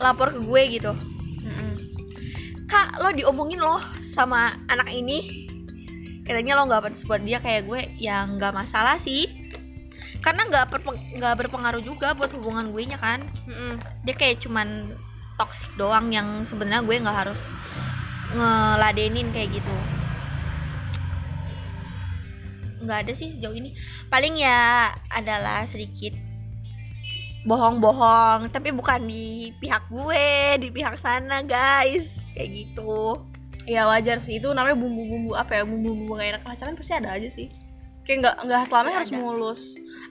lapor 0.00 0.34
ke 0.34 0.40
gue 0.42 0.62
gitu. 0.80 0.92
Mm-mm. 1.44 1.74
kak 2.66 2.98
lo 3.02 3.10
diomongin 3.14 3.60
loh 3.62 3.82
sama 4.10 4.58
anak 4.66 4.90
ini. 4.90 5.46
Katanya 6.26 6.58
lo 6.58 6.66
nggak 6.66 6.82
pantas 6.90 7.06
buat 7.06 7.22
dia 7.22 7.38
kayak 7.42 7.66
gue. 7.66 7.80
Ya 7.98 8.26
nggak 8.26 8.54
masalah 8.54 8.98
sih. 8.98 9.28
Karena 10.20 10.46
nggak 10.46 10.66
berpeng- 10.70 11.16
nggak 11.16 11.34
berpengaruh 11.46 11.82
juga 11.82 12.14
buat 12.14 12.30
hubungan 12.34 12.70
gue 12.74 12.82
nya 12.90 12.98
kan. 12.98 13.26
Mm-mm. 13.46 13.82
dia 14.06 14.14
kayak 14.14 14.42
cuman 14.42 14.94
toxic 15.38 15.70
doang 15.80 16.12
yang 16.12 16.44
sebenarnya 16.44 16.84
gue 16.84 16.96
nggak 17.00 17.18
harus 17.26 17.40
ngeladenin 18.34 19.30
kayak 19.34 19.50
gitu. 19.58 19.76
Nggak 22.80 22.98
ada 23.04 23.12
sih 23.12 23.36
sejauh 23.36 23.56
ini. 23.56 23.76
Paling 24.08 24.40
ya 24.40 24.90
adalah 25.12 25.66
sedikit 25.68 26.29
bohong-bohong 27.48 28.52
tapi 28.52 28.68
bukan 28.68 29.08
di 29.08 29.52
pihak 29.56 29.88
gue 29.88 30.60
di 30.60 30.68
pihak 30.68 31.00
sana 31.00 31.40
guys. 31.40 32.08
Kayak 32.36 32.48
gitu. 32.52 33.16
Ya 33.64 33.88
wajar 33.88 34.20
sih. 34.20 34.40
Itu 34.40 34.52
namanya 34.52 34.76
bumbu-bumbu 34.76 35.36
apa 35.36 35.60
ya 35.60 35.62
bumbu-bumbu 35.64 36.20
gak 36.20 36.28
enak. 36.36 36.42
Pacaran 36.44 36.76
pasti 36.76 36.92
ada 36.96 37.16
aja 37.16 37.28
sih. 37.32 37.48
Kayak 38.04 38.18
nggak 38.26 38.36
nggak 38.48 38.62
selamanya 38.68 38.96
harus 39.00 39.12
ada. 39.12 39.20
mulus. 39.20 39.60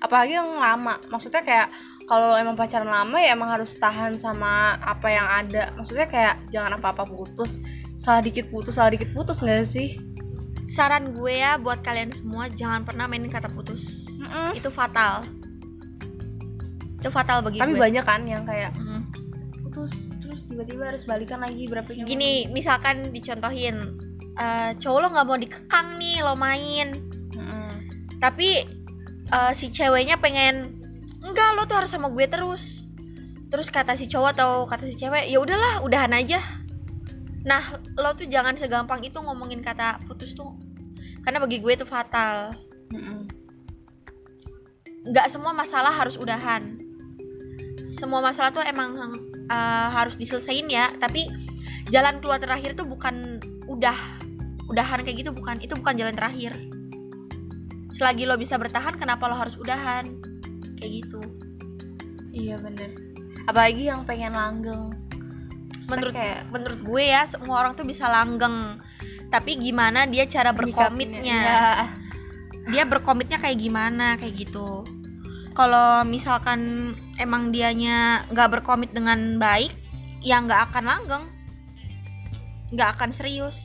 Apalagi 0.02 0.34
yang 0.38 0.50
lama. 0.58 0.96
Maksudnya 1.10 1.42
kayak 1.46 1.68
kalau 2.10 2.34
emang 2.34 2.58
pacaran 2.58 2.90
lama 2.90 3.18
ya 3.22 3.38
emang 3.38 3.50
harus 3.54 3.78
tahan 3.78 4.18
sama 4.18 4.82
apa 4.82 5.08
yang 5.10 5.28
ada. 5.28 5.70
Maksudnya 5.78 6.10
kayak 6.10 6.36
jangan 6.50 6.82
apa-apa 6.82 7.06
putus. 7.06 7.62
Salah 8.02 8.24
dikit 8.24 8.50
putus 8.50 8.80
salah 8.80 8.90
dikit 8.90 9.12
putus 9.14 9.44
nggak 9.44 9.70
sih? 9.70 10.02
Saran 10.70 11.18
gue 11.18 11.34
ya 11.34 11.58
buat 11.58 11.82
kalian 11.82 12.14
semua 12.14 12.46
jangan 12.54 12.86
pernah 12.86 13.10
mainin 13.10 13.30
kata 13.30 13.50
putus. 13.50 13.82
Mm-mm. 14.20 14.52
itu 14.52 14.68
fatal 14.68 15.24
itu 17.00 17.10
fatal 17.10 17.40
bagi 17.40 17.58
tapi 17.64 17.74
gue. 17.76 17.82
banyak 17.82 18.04
kan 18.04 18.22
yang 18.28 18.44
kayak 18.44 18.76
Mm. 18.76 19.08
putus 19.64 19.92
terus 20.20 20.44
tiba-tiba 20.46 20.92
harus 20.92 21.08
balikan 21.08 21.40
lagi 21.40 21.66
berapa 21.72 21.88
jam 21.96 22.04
gini 22.04 22.46
misalkan 22.52 23.10
dicontohin 23.16 23.80
eh, 24.36 24.72
cowok 24.80 25.00
lo 25.00 25.08
nggak 25.16 25.28
mau 25.28 25.38
dikekang 25.40 25.88
nih 26.00 26.20
lo 26.24 26.36
main. 26.36 26.96
Mm-mm. 27.36 27.72
tapi 28.20 28.68
eh, 29.32 29.52
si 29.56 29.72
ceweknya 29.72 30.20
pengen 30.20 30.76
enggak 31.24 31.56
lo 31.56 31.64
tuh 31.64 31.80
harus 31.80 31.92
sama 31.92 32.12
gue 32.12 32.28
terus. 32.28 32.84
Terus 33.50 33.68
kata 33.74 33.98
si 33.98 34.06
cowok 34.06 34.30
atau 34.38 34.52
kata 34.70 34.86
si 34.88 34.96
cewek 34.96 35.26
ya 35.28 35.40
udahlah 35.42 35.82
udahan 35.82 36.14
aja. 36.14 36.40
Nah 37.44 37.80
lo 37.98 38.14
tuh 38.14 38.28
jangan 38.30 38.54
segampang 38.56 39.02
itu 39.04 39.18
ngomongin 39.20 39.60
kata 39.60 40.00
putus 40.08 40.36
tuh. 40.38 40.56
Karena 41.26 41.42
bagi 41.44 41.60
gue 41.60 41.74
itu 41.74 41.84
fatal. 41.88 42.54
Nggak 45.04 45.28
semua 45.32 45.52
masalah 45.52 45.96
harus 45.96 46.16
udahan 46.20 46.89
semua 48.00 48.24
masalah 48.24 48.56
tuh 48.56 48.64
emang 48.64 48.96
eh, 49.52 49.88
harus 49.92 50.16
diselesain 50.16 50.66
ya. 50.72 50.88
Tapi 50.98 51.28
jalan 51.92 52.24
keluar 52.24 52.40
terakhir 52.40 52.80
tuh 52.80 52.88
bukan 52.88 53.44
udah 53.70 53.98
udahan 54.70 55.02
kayak 55.02 55.26
gitu 55.26 55.32
bukan 55.34 55.60
itu 55.60 55.76
bukan 55.76 56.00
jalan 56.00 56.16
terakhir. 56.16 56.56
Selagi 58.00 58.24
lo 58.24 58.40
bisa 58.40 58.56
bertahan 58.56 58.96
kenapa 58.96 59.28
lo 59.28 59.36
harus 59.36 59.60
udahan? 59.60 60.08
Kayak 60.80 61.04
gitu. 61.04 61.22
Iya 62.32 62.56
bener. 62.62 62.96
Apalagi 63.50 63.90
yang 63.90 64.08
pengen 64.08 64.32
langgeng. 64.38 64.96
Menurut 65.90 66.14
kayak 66.14 66.48
menurut 66.54 66.80
gue 66.86 67.04
ya 67.04 67.26
semua 67.26 67.66
orang 67.66 67.74
tuh 67.74 67.84
bisa 67.84 68.06
langgeng. 68.08 68.80
Tapi 69.34 69.58
gimana 69.58 70.06
dia 70.06 70.26
cara 70.30 70.54
berkomitnya? 70.54 71.42
Iya. 71.44 71.62
dia 72.70 72.86
berkomitnya 72.86 73.42
kayak 73.42 73.58
gimana 73.58 74.14
kayak 74.22 74.46
gitu. 74.46 74.86
Kalau 75.58 76.06
misalkan 76.06 76.94
emang 77.20 77.52
dianya 77.52 78.26
nggak 78.32 78.60
berkomit 78.60 78.96
dengan 78.96 79.38
baik 79.38 79.76
ya 80.24 80.40
nggak 80.40 80.72
akan 80.72 80.84
langgeng 80.88 81.26
nggak 82.74 82.90
akan 82.96 83.12
serius 83.12 83.60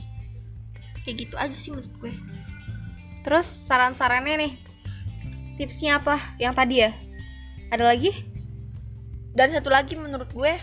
kayak 1.07 1.25
gitu 1.25 1.35
aja 1.39 1.55
sih 1.55 1.71
menurut 1.71 1.95
gue 2.03 2.13
Terus 3.25 3.49
saran-sarannya 3.65 4.37
nih, 4.37 4.53
tipsnya 5.57 5.97
apa? 5.97 6.37
Yang 6.37 6.53
tadi 6.61 6.75
ya? 6.77 6.93
Ada 7.73 7.89
lagi? 7.89 8.13
dan 9.35 9.51
satu 9.51 9.67
lagi 9.67 9.99
menurut 9.99 10.31
gue 10.31 10.53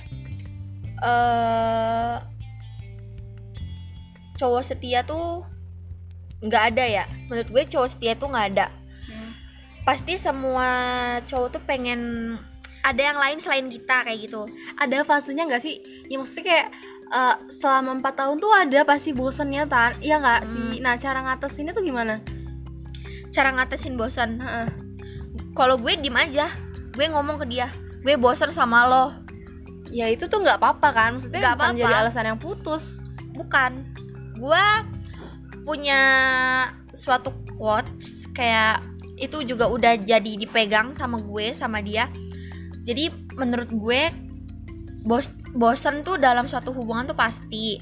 eh 1.05 2.17
cowok 4.41 4.63
setia 4.65 5.05
tuh 5.05 5.45
nggak 6.41 6.75
ada 6.75 6.85
ya 6.89 7.05
menurut 7.29 7.53
gue 7.53 7.63
cowok 7.69 7.89
setia 7.93 8.17
tuh 8.17 8.33
nggak 8.33 8.49
ada 8.57 8.67
pasti 9.85 10.17
semua 10.17 10.67
cowok 11.29 11.61
tuh 11.61 11.63
pengen 11.69 12.35
ada 12.83 12.99
yang 13.01 13.15
lain 13.15 13.39
selain 13.39 13.67
kita 13.67 14.03
kayak 14.03 14.21
gitu 14.23 14.43
Ada 14.75 15.03
fasenya 15.03 15.47
nggak 15.47 15.62
sih? 15.62 15.79
Ya 16.07 16.19
maksudnya 16.19 16.43
kayak 16.43 16.69
eh, 17.09 17.37
selama 17.53 17.97
empat 17.97 18.15
tahun 18.17 18.37
tuh 18.37 18.51
ada 18.51 18.81
pasti 18.83 19.11
bosennya 19.11 19.65
tan? 19.65 19.95
Iya 19.99 20.17
nggak 20.17 20.41
Hmm. 20.43 20.51
sih? 20.69 20.79
Nah 20.79 20.95
cara 20.97 21.19
ngatasinnya 21.23 21.73
tuh 21.73 21.83
gimana? 21.83 22.19
cara 23.29 23.49
ngatasin 23.51 23.97
bosan 23.97 24.37
Heeh. 24.37 24.69
kalau 25.53 25.75
gue 25.75 25.97
diem 25.97 26.12
aja 26.12 26.53
gue 26.93 27.07
ngomong 27.07 27.41
ke 27.41 27.49
dia 27.49 27.73
gue 27.99 28.12
bosan 28.15 28.51
sama 28.51 28.85
lo 28.85 29.07
Ya 29.89 30.05
itu 30.07 30.25
tuh 30.25 30.41
nggak 30.41 30.57
apa-apa 30.57 30.89
kan? 30.91 31.11
Maksudnya 31.17 31.41
Nggak 31.43 31.55
bukan 31.55 31.73
jadi 31.75 31.85
apa-apa. 31.87 32.03
alasan 32.03 32.27
yang 32.27 32.37
putus. 32.39 32.85
bukan 33.33 33.73
gue 34.35 34.65
punya 35.62 36.01
suatu 36.93 37.31
quotes 37.55 38.05
kayak 38.33 38.85
itu 39.17 39.41
juga 39.43 39.65
udah 39.67 39.97
jadi 39.97 40.33
dipegang 40.35 40.93
sama 40.93 41.17
gue 41.19 41.53
sama 41.53 41.79
dia 41.79 42.12
jadi 42.83 43.15
menurut 43.39 43.71
gue 43.71 44.11
bos 45.03 45.27
bosan 45.55 46.07
tuh 46.07 46.19
dalam 46.19 46.47
suatu 46.47 46.75
hubungan 46.75 47.11
tuh 47.11 47.19
pasti. 47.19 47.79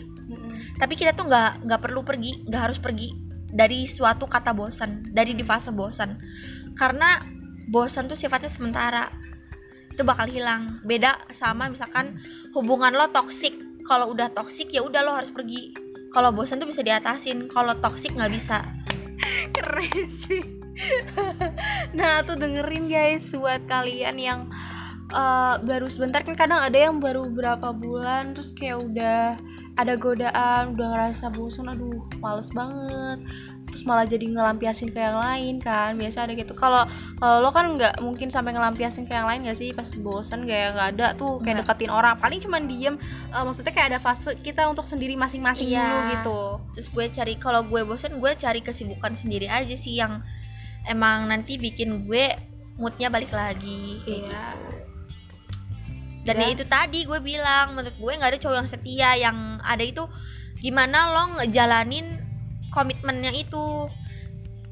Tapi 0.76 0.95
kita 0.97 1.12
tuh 1.12 1.28
nggak 1.28 1.64
nggak 1.69 1.80
perlu 1.80 2.00
pergi 2.00 2.45
nggak 2.49 2.62
harus 2.71 2.78
pergi 2.80 3.12
dari 3.50 3.85
suatu 3.85 4.25
kata 4.25 4.54
bosan 4.54 5.11
dari 5.11 5.35
di 5.35 5.42
fase 5.42 5.75
bosan 5.75 6.16
karena 6.78 7.21
bosan 7.69 8.09
tuh 8.09 8.16
sifatnya 8.16 8.50
sementara. 8.52 9.04
Itu 9.90 10.07
bakal 10.07 10.30
hilang. 10.30 10.80
Beda 10.85 11.21
sama 11.35 11.69
misalkan 11.69 12.21
hubungan 12.57 12.95
lo 12.95 13.11
toksik 13.12 13.57
kalau 13.85 14.12
udah 14.14 14.33
toksik 14.33 14.73
ya 14.73 14.85
udah 14.85 15.04
lo 15.04 15.12
harus 15.16 15.33
pergi. 15.33 15.75
Kalau 16.11 16.35
bosan 16.35 16.59
tuh 16.59 16.69
bisa 16.69 16.83
diatasin. 16.83 17.47
Kalau 17.49 17.76
toksik 17.78 18.16
nggak 18.16 18.33
bisa. 18.35 18.64
Keren 19.54 20.09
sih. 20.26 20.61
nah 21.99 22.25
tuh 22.25 22.40
dengerin 22.40 22.88
guys 22.88 23.28
buat 23.37 23.61
kalian 23.69 24.16
yang 24.16 24.49
eh, 25.11 25.55
baru 25.61 25.87
sebentar 25.87 26.23
kan 26.23 26.35
kadang 26.35 26.61
ada 26.61 26.79
yang 26.79 26.99
baru 26.99 27.26
berapa 27.29 27.71
bulan 27.73 28.33
terus 28.33 28.55
kayak 28.55 28.79
udah 28.81 29.35
ada 29.75 29.95
godaan 29.95 30.75
udah 30.75 30.87
ngerasa 30.93 31.31
bosan 31.31 31.69
aduh 31.69 32.02
males 32.19 32.50
banget 32.50 33.19
terus 33.64 33.87
malah 33.87 34.02
jadi 34.02 34.26
ngelampiasin 34.26 34.90
ke 34.90 34.99
yang 34.99 35.14
lain 35.14 35.62
kan 35.62 35.95
biasa 35.95 36.26
ada 36.26 36.35
gitu 36.35 36.59
kalau 36.59 36.83
kalau 37.17 37.38
lo 37.38 37.55
kan 37.55 37.79
nggak 37.79 38.02
mungkin 38.02 38.26
sampai 38.26 38.50
ngelampiasin 38.50 39.07
ke 39.07 39.14
yang 39.14 39.31
lain 39.31 39.47
gak 39.47 39.55
sih 39.57 39.71
pas 39.71 39.87
bosan 39.95 40.43
kayak 40.43 40.75
nggak 40.75 40.88
ada 40.99 41.07
tuh 41.14 41.38
kayak 41.38 41.62
Nggak. 41.62 41.79
deketin 41.79 41.93
orang 41.95 42.19
paling 42.19 42.43
cuman 42.43 42.67
diem 42.67 42.99
eh, 43.31 43.43
maksudnya 43.47 43.71
kayak 43.71 43.95
ada 43.95 44.00
fase 44.02 44.35
kita 44.43 44.67
untuk 44.67 44.90
sendiri 44.90 45.14
masing-masing 45.14 45.71
Iya. 45.71 45.87
dulu 45.87 45.99
gitu 46.11 46.40
terus 46.75 46.88
gue 46.90 47.05
cari 47.14 47.35
kalau 47.38 47.62
gue 47.62 47.81
bosan 47.87 48.19
gue 48.19 48.33
cari 48.35 48.59
kesibukan 48.61 49.14
sendiri 49.14 49.47
aja 49.47 49.79
sih 49.79 49.95
yang 49.97 50.19
emang 50.85 51.31
nanti 51.31 51.55
bikin 51.55 52.11
gue 52.11 52.26
moodnya 52.75 53.07
balik 53.07 53.31
lagi 53.31 54.02
kayak 54.02 54.19
Iya. 54.19 54.45
gitu. 54.58 54.79
Dan 56.21 56.37
Ya. 56.37 56.43
ya 56.47 56.49
itu 56.52 56.65
tadi 56.65 57.04
gue 57.04 57.17
bilang 57.19 57.73
menurut 57.73 57.97
gue 57.97 58.13
nggak 58.13 58.30
ada 58.37 58.41
cowok 58.41 58.56
yang 58.61 58.69
setia 58.69 59.11
yang 59.17 59.37
ada 59.63 59.80
itu 59.80 60.04
gimana 60.61 61.11
lo 61.11 61.41
ngejalanin 61.41 62.21
komitmennya 62.69 63.33
itu. 63.33 63.89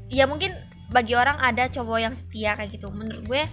Ya 0.09 0.25
mungkin 0.25 0.53
bagi 0.89 1.13
orang 1.13 1.37
ada 1.37 1.65
cowok 1.67 1.99
yang 1.99 2.13
setia 2.13 2.53
kayak 2.53 2.73
gitu. 2.73 2.89
Menurut 2.89 3.25
gue 3.25 3.43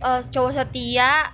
eh, 0.00 0.20
cowok 0.30 0.52
setia 0.54 1.30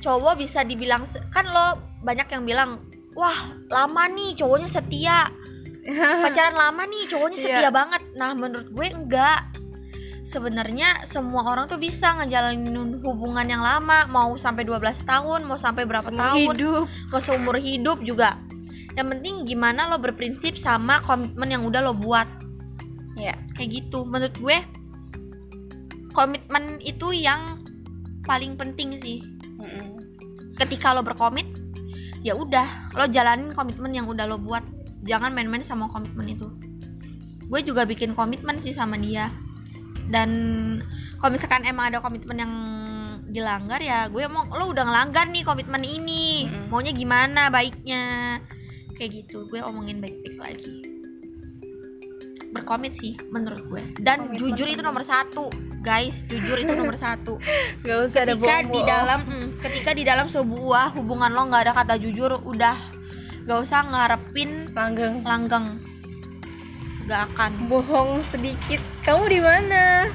cowok 0.00 0.36
bisa 0.36 0.60
dibilang 0.60 1.08
kan 1.32 1.48
lo 1.48 1.80
banyak 2.04 2.28
yang 2.28 2.44
bilang 2.44 2.70
wah 3.16 3.50
lama 3.70 4.04
nih 4.10 4.36
cowoknya 4.36 4.68
setia. 4.68 5.30
Pacaran 6.24 6.56
lama 6.56 6.82
nih 6.84 7.04
cowoknya 7.08 7.38
Iya. 7.38 7.44
setia 7.44 7.70
banget. 7.70 8.02
Nah 8.14 8.32
menurut 8.32 8.68
gue 8.70 8.86
enggak 8.86 9.53
sebenarnya 10.24 11.04
semua 11.04 11.44
orang 11.44 11.68
tuh 11.68 11.76
bisa 11.76 12.16
ngejalanin 12.16 12.98
hubungan 13.04 13.44
yang 13.44 13.60
lama 13.60 14.08
mau 14.08 14.32
sampai 14.40 14.64
12 14.64 15.04
tahun 15.04 15.44
mau 15.44 15.60
sampai 15.60 15.84
berapa 15.84 16.08
Seumur 16.08 16.20
tahun 16.24 16.56
hidup. 16.56 16.84
mau 17.12 17.20
seumur 17.20 17.56
hidup 17.60 18.00
juga. 18.00 18.40
Yang 18.96 19.08
penting 19.14 19.34
gimana 19.44 19.92
lo 19.92 20.00
berprinsip 20.00 20.56
sama 20.56 21.04
komitmen 21.04 21.52
yang 21.52 21.62
udah 21.68 21.84
lo 21.84 21.92
buat. 21.92 22.26
Ya 23.20 23.36
kayak 23.54 23.84
gitu. 23.84 24.08
Menurut 24.08 24.34
gue 24.40 24.56
komitmen 26.16 26.80
itu 26.80 27.12
yang 27.12 27.60
paling 28.24 28.56
penting 28.56 28.96
sih. 29.04 29.20
Ketika 30.56 30.96
lo 30.96 31.04
berkomit 31.04 31.46
ya 32.24 32.32
udah 32.32 32.96
lo 32.96 33.04
jalanin 33.12 33.52
komitmen 33.52 33.92
yang 33.92 34.08
udah 34.08 34.24
lo 34.24 34.40
buat. 34.40 34.64
Jangan 35.04 35.36
main-main 35.36 35.60
sama 35.60 35.84
komitmen 35.92 36.32
itu. 36.32 36.48
Gue 37.44 37.60
juga 37.60 37.84
bikin 37.84 38.16
komitmen 38.16 38.56
sih 38.64 38.72
sama 38.72 38.96
dia 38.96 39.28
dan 40.08 40.30
kalau 41.20 41.30
misalkan 41.32 41.64
emang 41.64 41.88
ada 41.88 42.04
komitmen 42.04 42.36
yang 42.36 42.52
dilanggar 43.24 43.80
ya 43.80 44.06
gue 44.12 44.22
mau 44.28 44.44
lo 44.46 44.70
udah 44.70 44.84
ngelanggar 44.84 45.26
nih 45.32 45.42
komitmen 45.42 45.82
ini. 45.82 46.46
Mm-mm. 46.46 46.68
maunya 46.68 46.92
gimana 46.92 47.48
baiknya? 47.48 48.38
Kayak 48.94 49.24
gitu 49.24 49.48
gue 49.48 49.58
omongin 49.64 49.98
baik-baik 49.98 50.38
lagi. 50.38 50.76
Berkomit 52.54 52.94
sih 53.00 53.18
menurut 53.34 53.64
gue. 53.66 53.82
Dan 53.98 54.30
Komitmen 54.30 54.38
jujur 54.54 54.66
itu 54.70 54.82
nomor 54.84 55.02
satu. 55.02 55.50
Guys 55.82 56.22
jujur 56.30 56.60
itu 56.60 56.72
nomor 56.76 56.94
satu. 57.00 57.40
Gak 57.88 57.98
usah 58.12 58.22
ada 58.22 58.38
ketika 58.38 58.56
di 58.68 58.80
dalam 58.86 59.20
mm, 59.26 59.48
ketika 59.64 59.90
di 59.96 60.04
dalam 60.06 60.26
sebuah 60.30 60.94
hubungan 60.94 61.32
lo 61.34 61.48
nggak 61.50 61.62
ada 61.68 61.72
kata 61.74 61.94
jujur 61.98 62.38
udah 62.44 62.76
gak 63.44 63.60
usah 63.60 63.84
ngarepin 63.84 64.72
langgeng. 64.72 65.20
langgeng 65.20 65.93
gak 67.08 67.32
akan. 67.32 67.68
Bohong 67.68 68.24
sedikit. 68.32 68.80
Kamu 69.04 69.28
di 69.28 69.40
mana? 69.40 70.08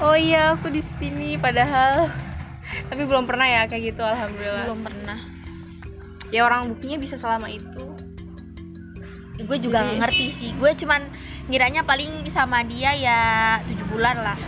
Oh 0.00 0.16
iya 0.16 0.56
aku 0.56 0.72
di 0.72 0.82
sini 0.98 1.36
padahal. 1.36 2.10
Tapi 2.88 3.02
belum 3.04 3.28
pernah 3.28 3.46
ya 3.46 3.62
kayak 3.68 3.92
gitu 3.94 4.02
alhamdulillah. 4.02 4.66
Belum 4.68 4.82
pernah. 4.82 5.18
Ya 6.32 6.48
orang 6.48 6.72
buktinya 6.72 6.96
bisa 6.96 7.20
selama 7.20 7.52
itu. 7.52 7.84
Gue 9.42 9.58
juga 9.60 9.84
Jadi- 9.84 10.00
ngerti 10.00 10.26
sih. 10.32 10.50
Gue 10.56 10.72
cuman 10.72 11.04
ngiranya 11.50 11.84
paling 11.84 12.24
sama 12.32 12.64
dia 12.64 12.96
ya 12.96 13.20
tujuh 13.68 13.86
bulan 13.92 14.16
lah. 14.22 14.38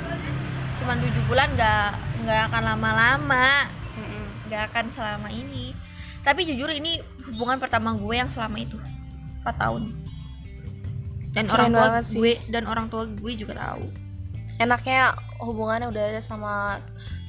Cuman 0.81 0.97
tujuh 1.05 1.23
bulan 1.29 1.53
nggak 1.53 1.89
nggak 2.25 2.41
akan 2.51 2.63
lama-lama. 2.65 3.69
Nggak 4.49 4.63
akan 4.73 4.85
selama 4.89 5.29
ini. 5.29 5.77
Tapi 6.25 6.49
jujur 6.49 6.73
ini 6.73 7.05
hubungan 7.29 7.61
pertama 7.61 7.93
gue 7.93 8.15
yang 8.17 8.33
selama 8.33 8.57
itu. 8.57 8.81
4 9.45 9.61
tahun 9.61 10.04
dan 11.35 11.51
Keren 11.51 11.75
orang 11.75 11.75
tua 11.75 12.01
sih. 12.07 12.15
gue 12.17 12.33
dan 12.49 12.65
orang 12.65 12.87
tua 12.89 13.05
gue 13.11 13.33
juga 13.35 13.55
tahu. 13.59 13.85
Enaknya 14.63 15.19
hubungannya 15.43 15.91
udah 15.91 16.03
ada 16.15 16.23
sama 16.23 16.79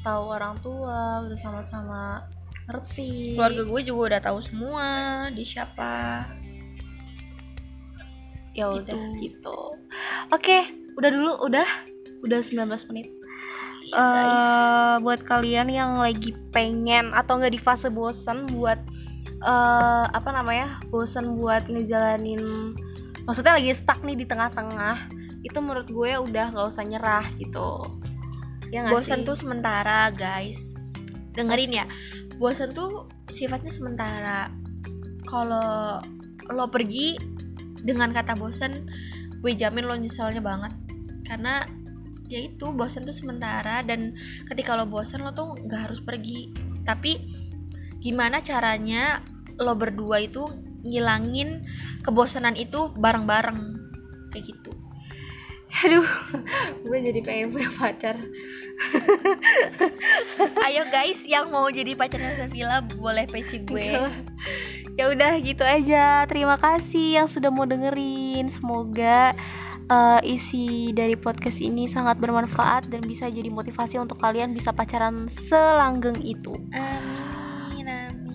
tahu 0.05 0.23
orang 0.29 0.53
tua 0.61 1.25
udah 1.25 1.39
sama-sama 1.41 2.21
ngerti. 2.69 3.33
Keluarga 3.33 3.61
gue 3.65 3.81
juga 3.81 4.01
udah 4.13 4.21
tahu 4.21 4.39
semua 4.45 4.85
di 5.33 5.41
siapa. 5.41 6.25
Ya 8.55 8.71
udah 8.71 8.93
Gitu. 9.17 9.41
gitu. 9.41 9.59
Oke 10.31 10.69
udah 10.95 11.09
dulu 11.09 11.31
udah. 11.43 11.67
Udah 12.23 12.39
19 12.41 12.89
menit. 12.93 13.09
Eh 13.89 14.95
buat 15.01 15.21
kalian 15.25 15.69
yang 15.69 15.97
lagi 16.01 16.33
pengen 16.49 17.13
atau 17.13 17.37
nggak 17.37 17.53
di 17.53 17.61
fase 17.61 17.89
bosan 17.89 18.49
buat 18.49 18.77
eh 19.45 20.05
apa 20.09 20.29
namanya 20.33 20.81
bosan 20.89 21.37
buat 21.37 21.69
ngejalanin 21.69 22.73
maksudnya 23.25 23.57
lagi 23.57 23.73
stuck 23.73 23.99
nih 24.05 24.17
di 24.17 24.25
tengah-tengah. 24.25 25.09
Itu 25.45 25.61
menurut 25.61 25.89
gue 25.89 26.11
udah 26.17 26.53
nggak 26.53 26.67
usah 26.73 26.85
nyerah 26.85 27.25
gitu. 27.37 27.99
Ya 28.73 28.89
bosan 28.89 29.21
tuh 29.25 29.37
sementara 29.37 30.09
guys. 30.13 30.73
Dengerin 31.37 31.71
ya. 31.73 31.85
Bosan 32.41 32.73
tuh 32.73 33.09
sifatnya 33.29 33.69
sementara. 33.69 34.49
Kalau 35.25 36.01
lo 36.49 36.65
pergi 36.69 37.17
dengan 37.85 38.13
kata 38.13 38.33
bosan 38.37 38.89
gue 39.41 39.51
jamin 39.53 39.85
lo 39.85 39.93
nyeselnya 39.97 40.41
banget. 40.41 40.73
Karena 41.29 41.61
ya 42.25 42.41
itu 42.41 42.73
bosan 42.73 43.05
tuh 43.05 43.13
sementara. 43.13 43.85
Dan 43.85 44.17
ketika 44.49 44.73
lo 44.73 44.89
bosan 44.89 45.21
lo 45.21 45.33
tuh 45.33 45.53
nggak 45.61 45.81
harus 45.89 46.01
pergi. 46.01 46.49
Tapi 46.85 47.21
gimana 48.01 48.41
caranya 48.41 49.21
lo 49.61 49.77
berdua 49.77 50.25
itu 50.25 50.45
ngilangin 50.85 51.65
kebosanan 52.05 52.53
itu 52.53 52.93
bareng-bareng. 52.95 53.81
Kayak 54.29 54.53
gitu. 54.53 54.71
Aduh 55.83 56.07
gue 56.87 56.97
jadi 57.03 57.19
pengen 57.19 57.51
punya 57.51 57.69
pacar. 57.75 58.15
Ayo 60.63 60.87
guys 60.87 61.19
yang 61.27 61.51
mau 61.51 61.67
jadi 61.67 61.91
pacarnya 61.99 62.39
Sevilla 62.39 62.79
boleh 62.79 63.27
PC 63.27 63.67
gue. 63.67 63.99
Ya 64.95 65.11
udah 65.11 65.35
gitu 65.43 65.67
aja. 65.67 66.23
Terima 66.31 66.55
kasih 66.55 67.19
yang 67.19 67.27
sudah 67.27 67.51
mau 67.51 67.67
dengerin. 67.67 68.47
Semoga 68.55 69.35
uh, 69.91 70.19
isi 70.23 70.95
dari 70.95 71.19
podcast 71.19 71.59
ini 71.59 71.91
sangat 71.91 72.17
bermanfaat 72.23 72.87
dan 72.87 73.03
bisa 73.03 73.27
jadi 73.27 73.51
motivasi 73.51 73.99
untuk 73.99 74.17
kalian 74.23 74.55
bisa 74.55 74.71
pacaran 74.71 75.27
selanggeng 75.51 76.17
itu. 76.23 76.55
Oke 76.71 77.44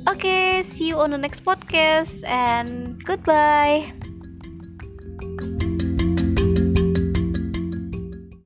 okay, 0.09 0.65
see 0.77 0.89
you 0.89 0.97
on 0.99 1.11
the 1.11 1.19
next 1.19 1.45
podcast 1.45 2.25
and 2.25 3.03
goodbye. 3.05 3.93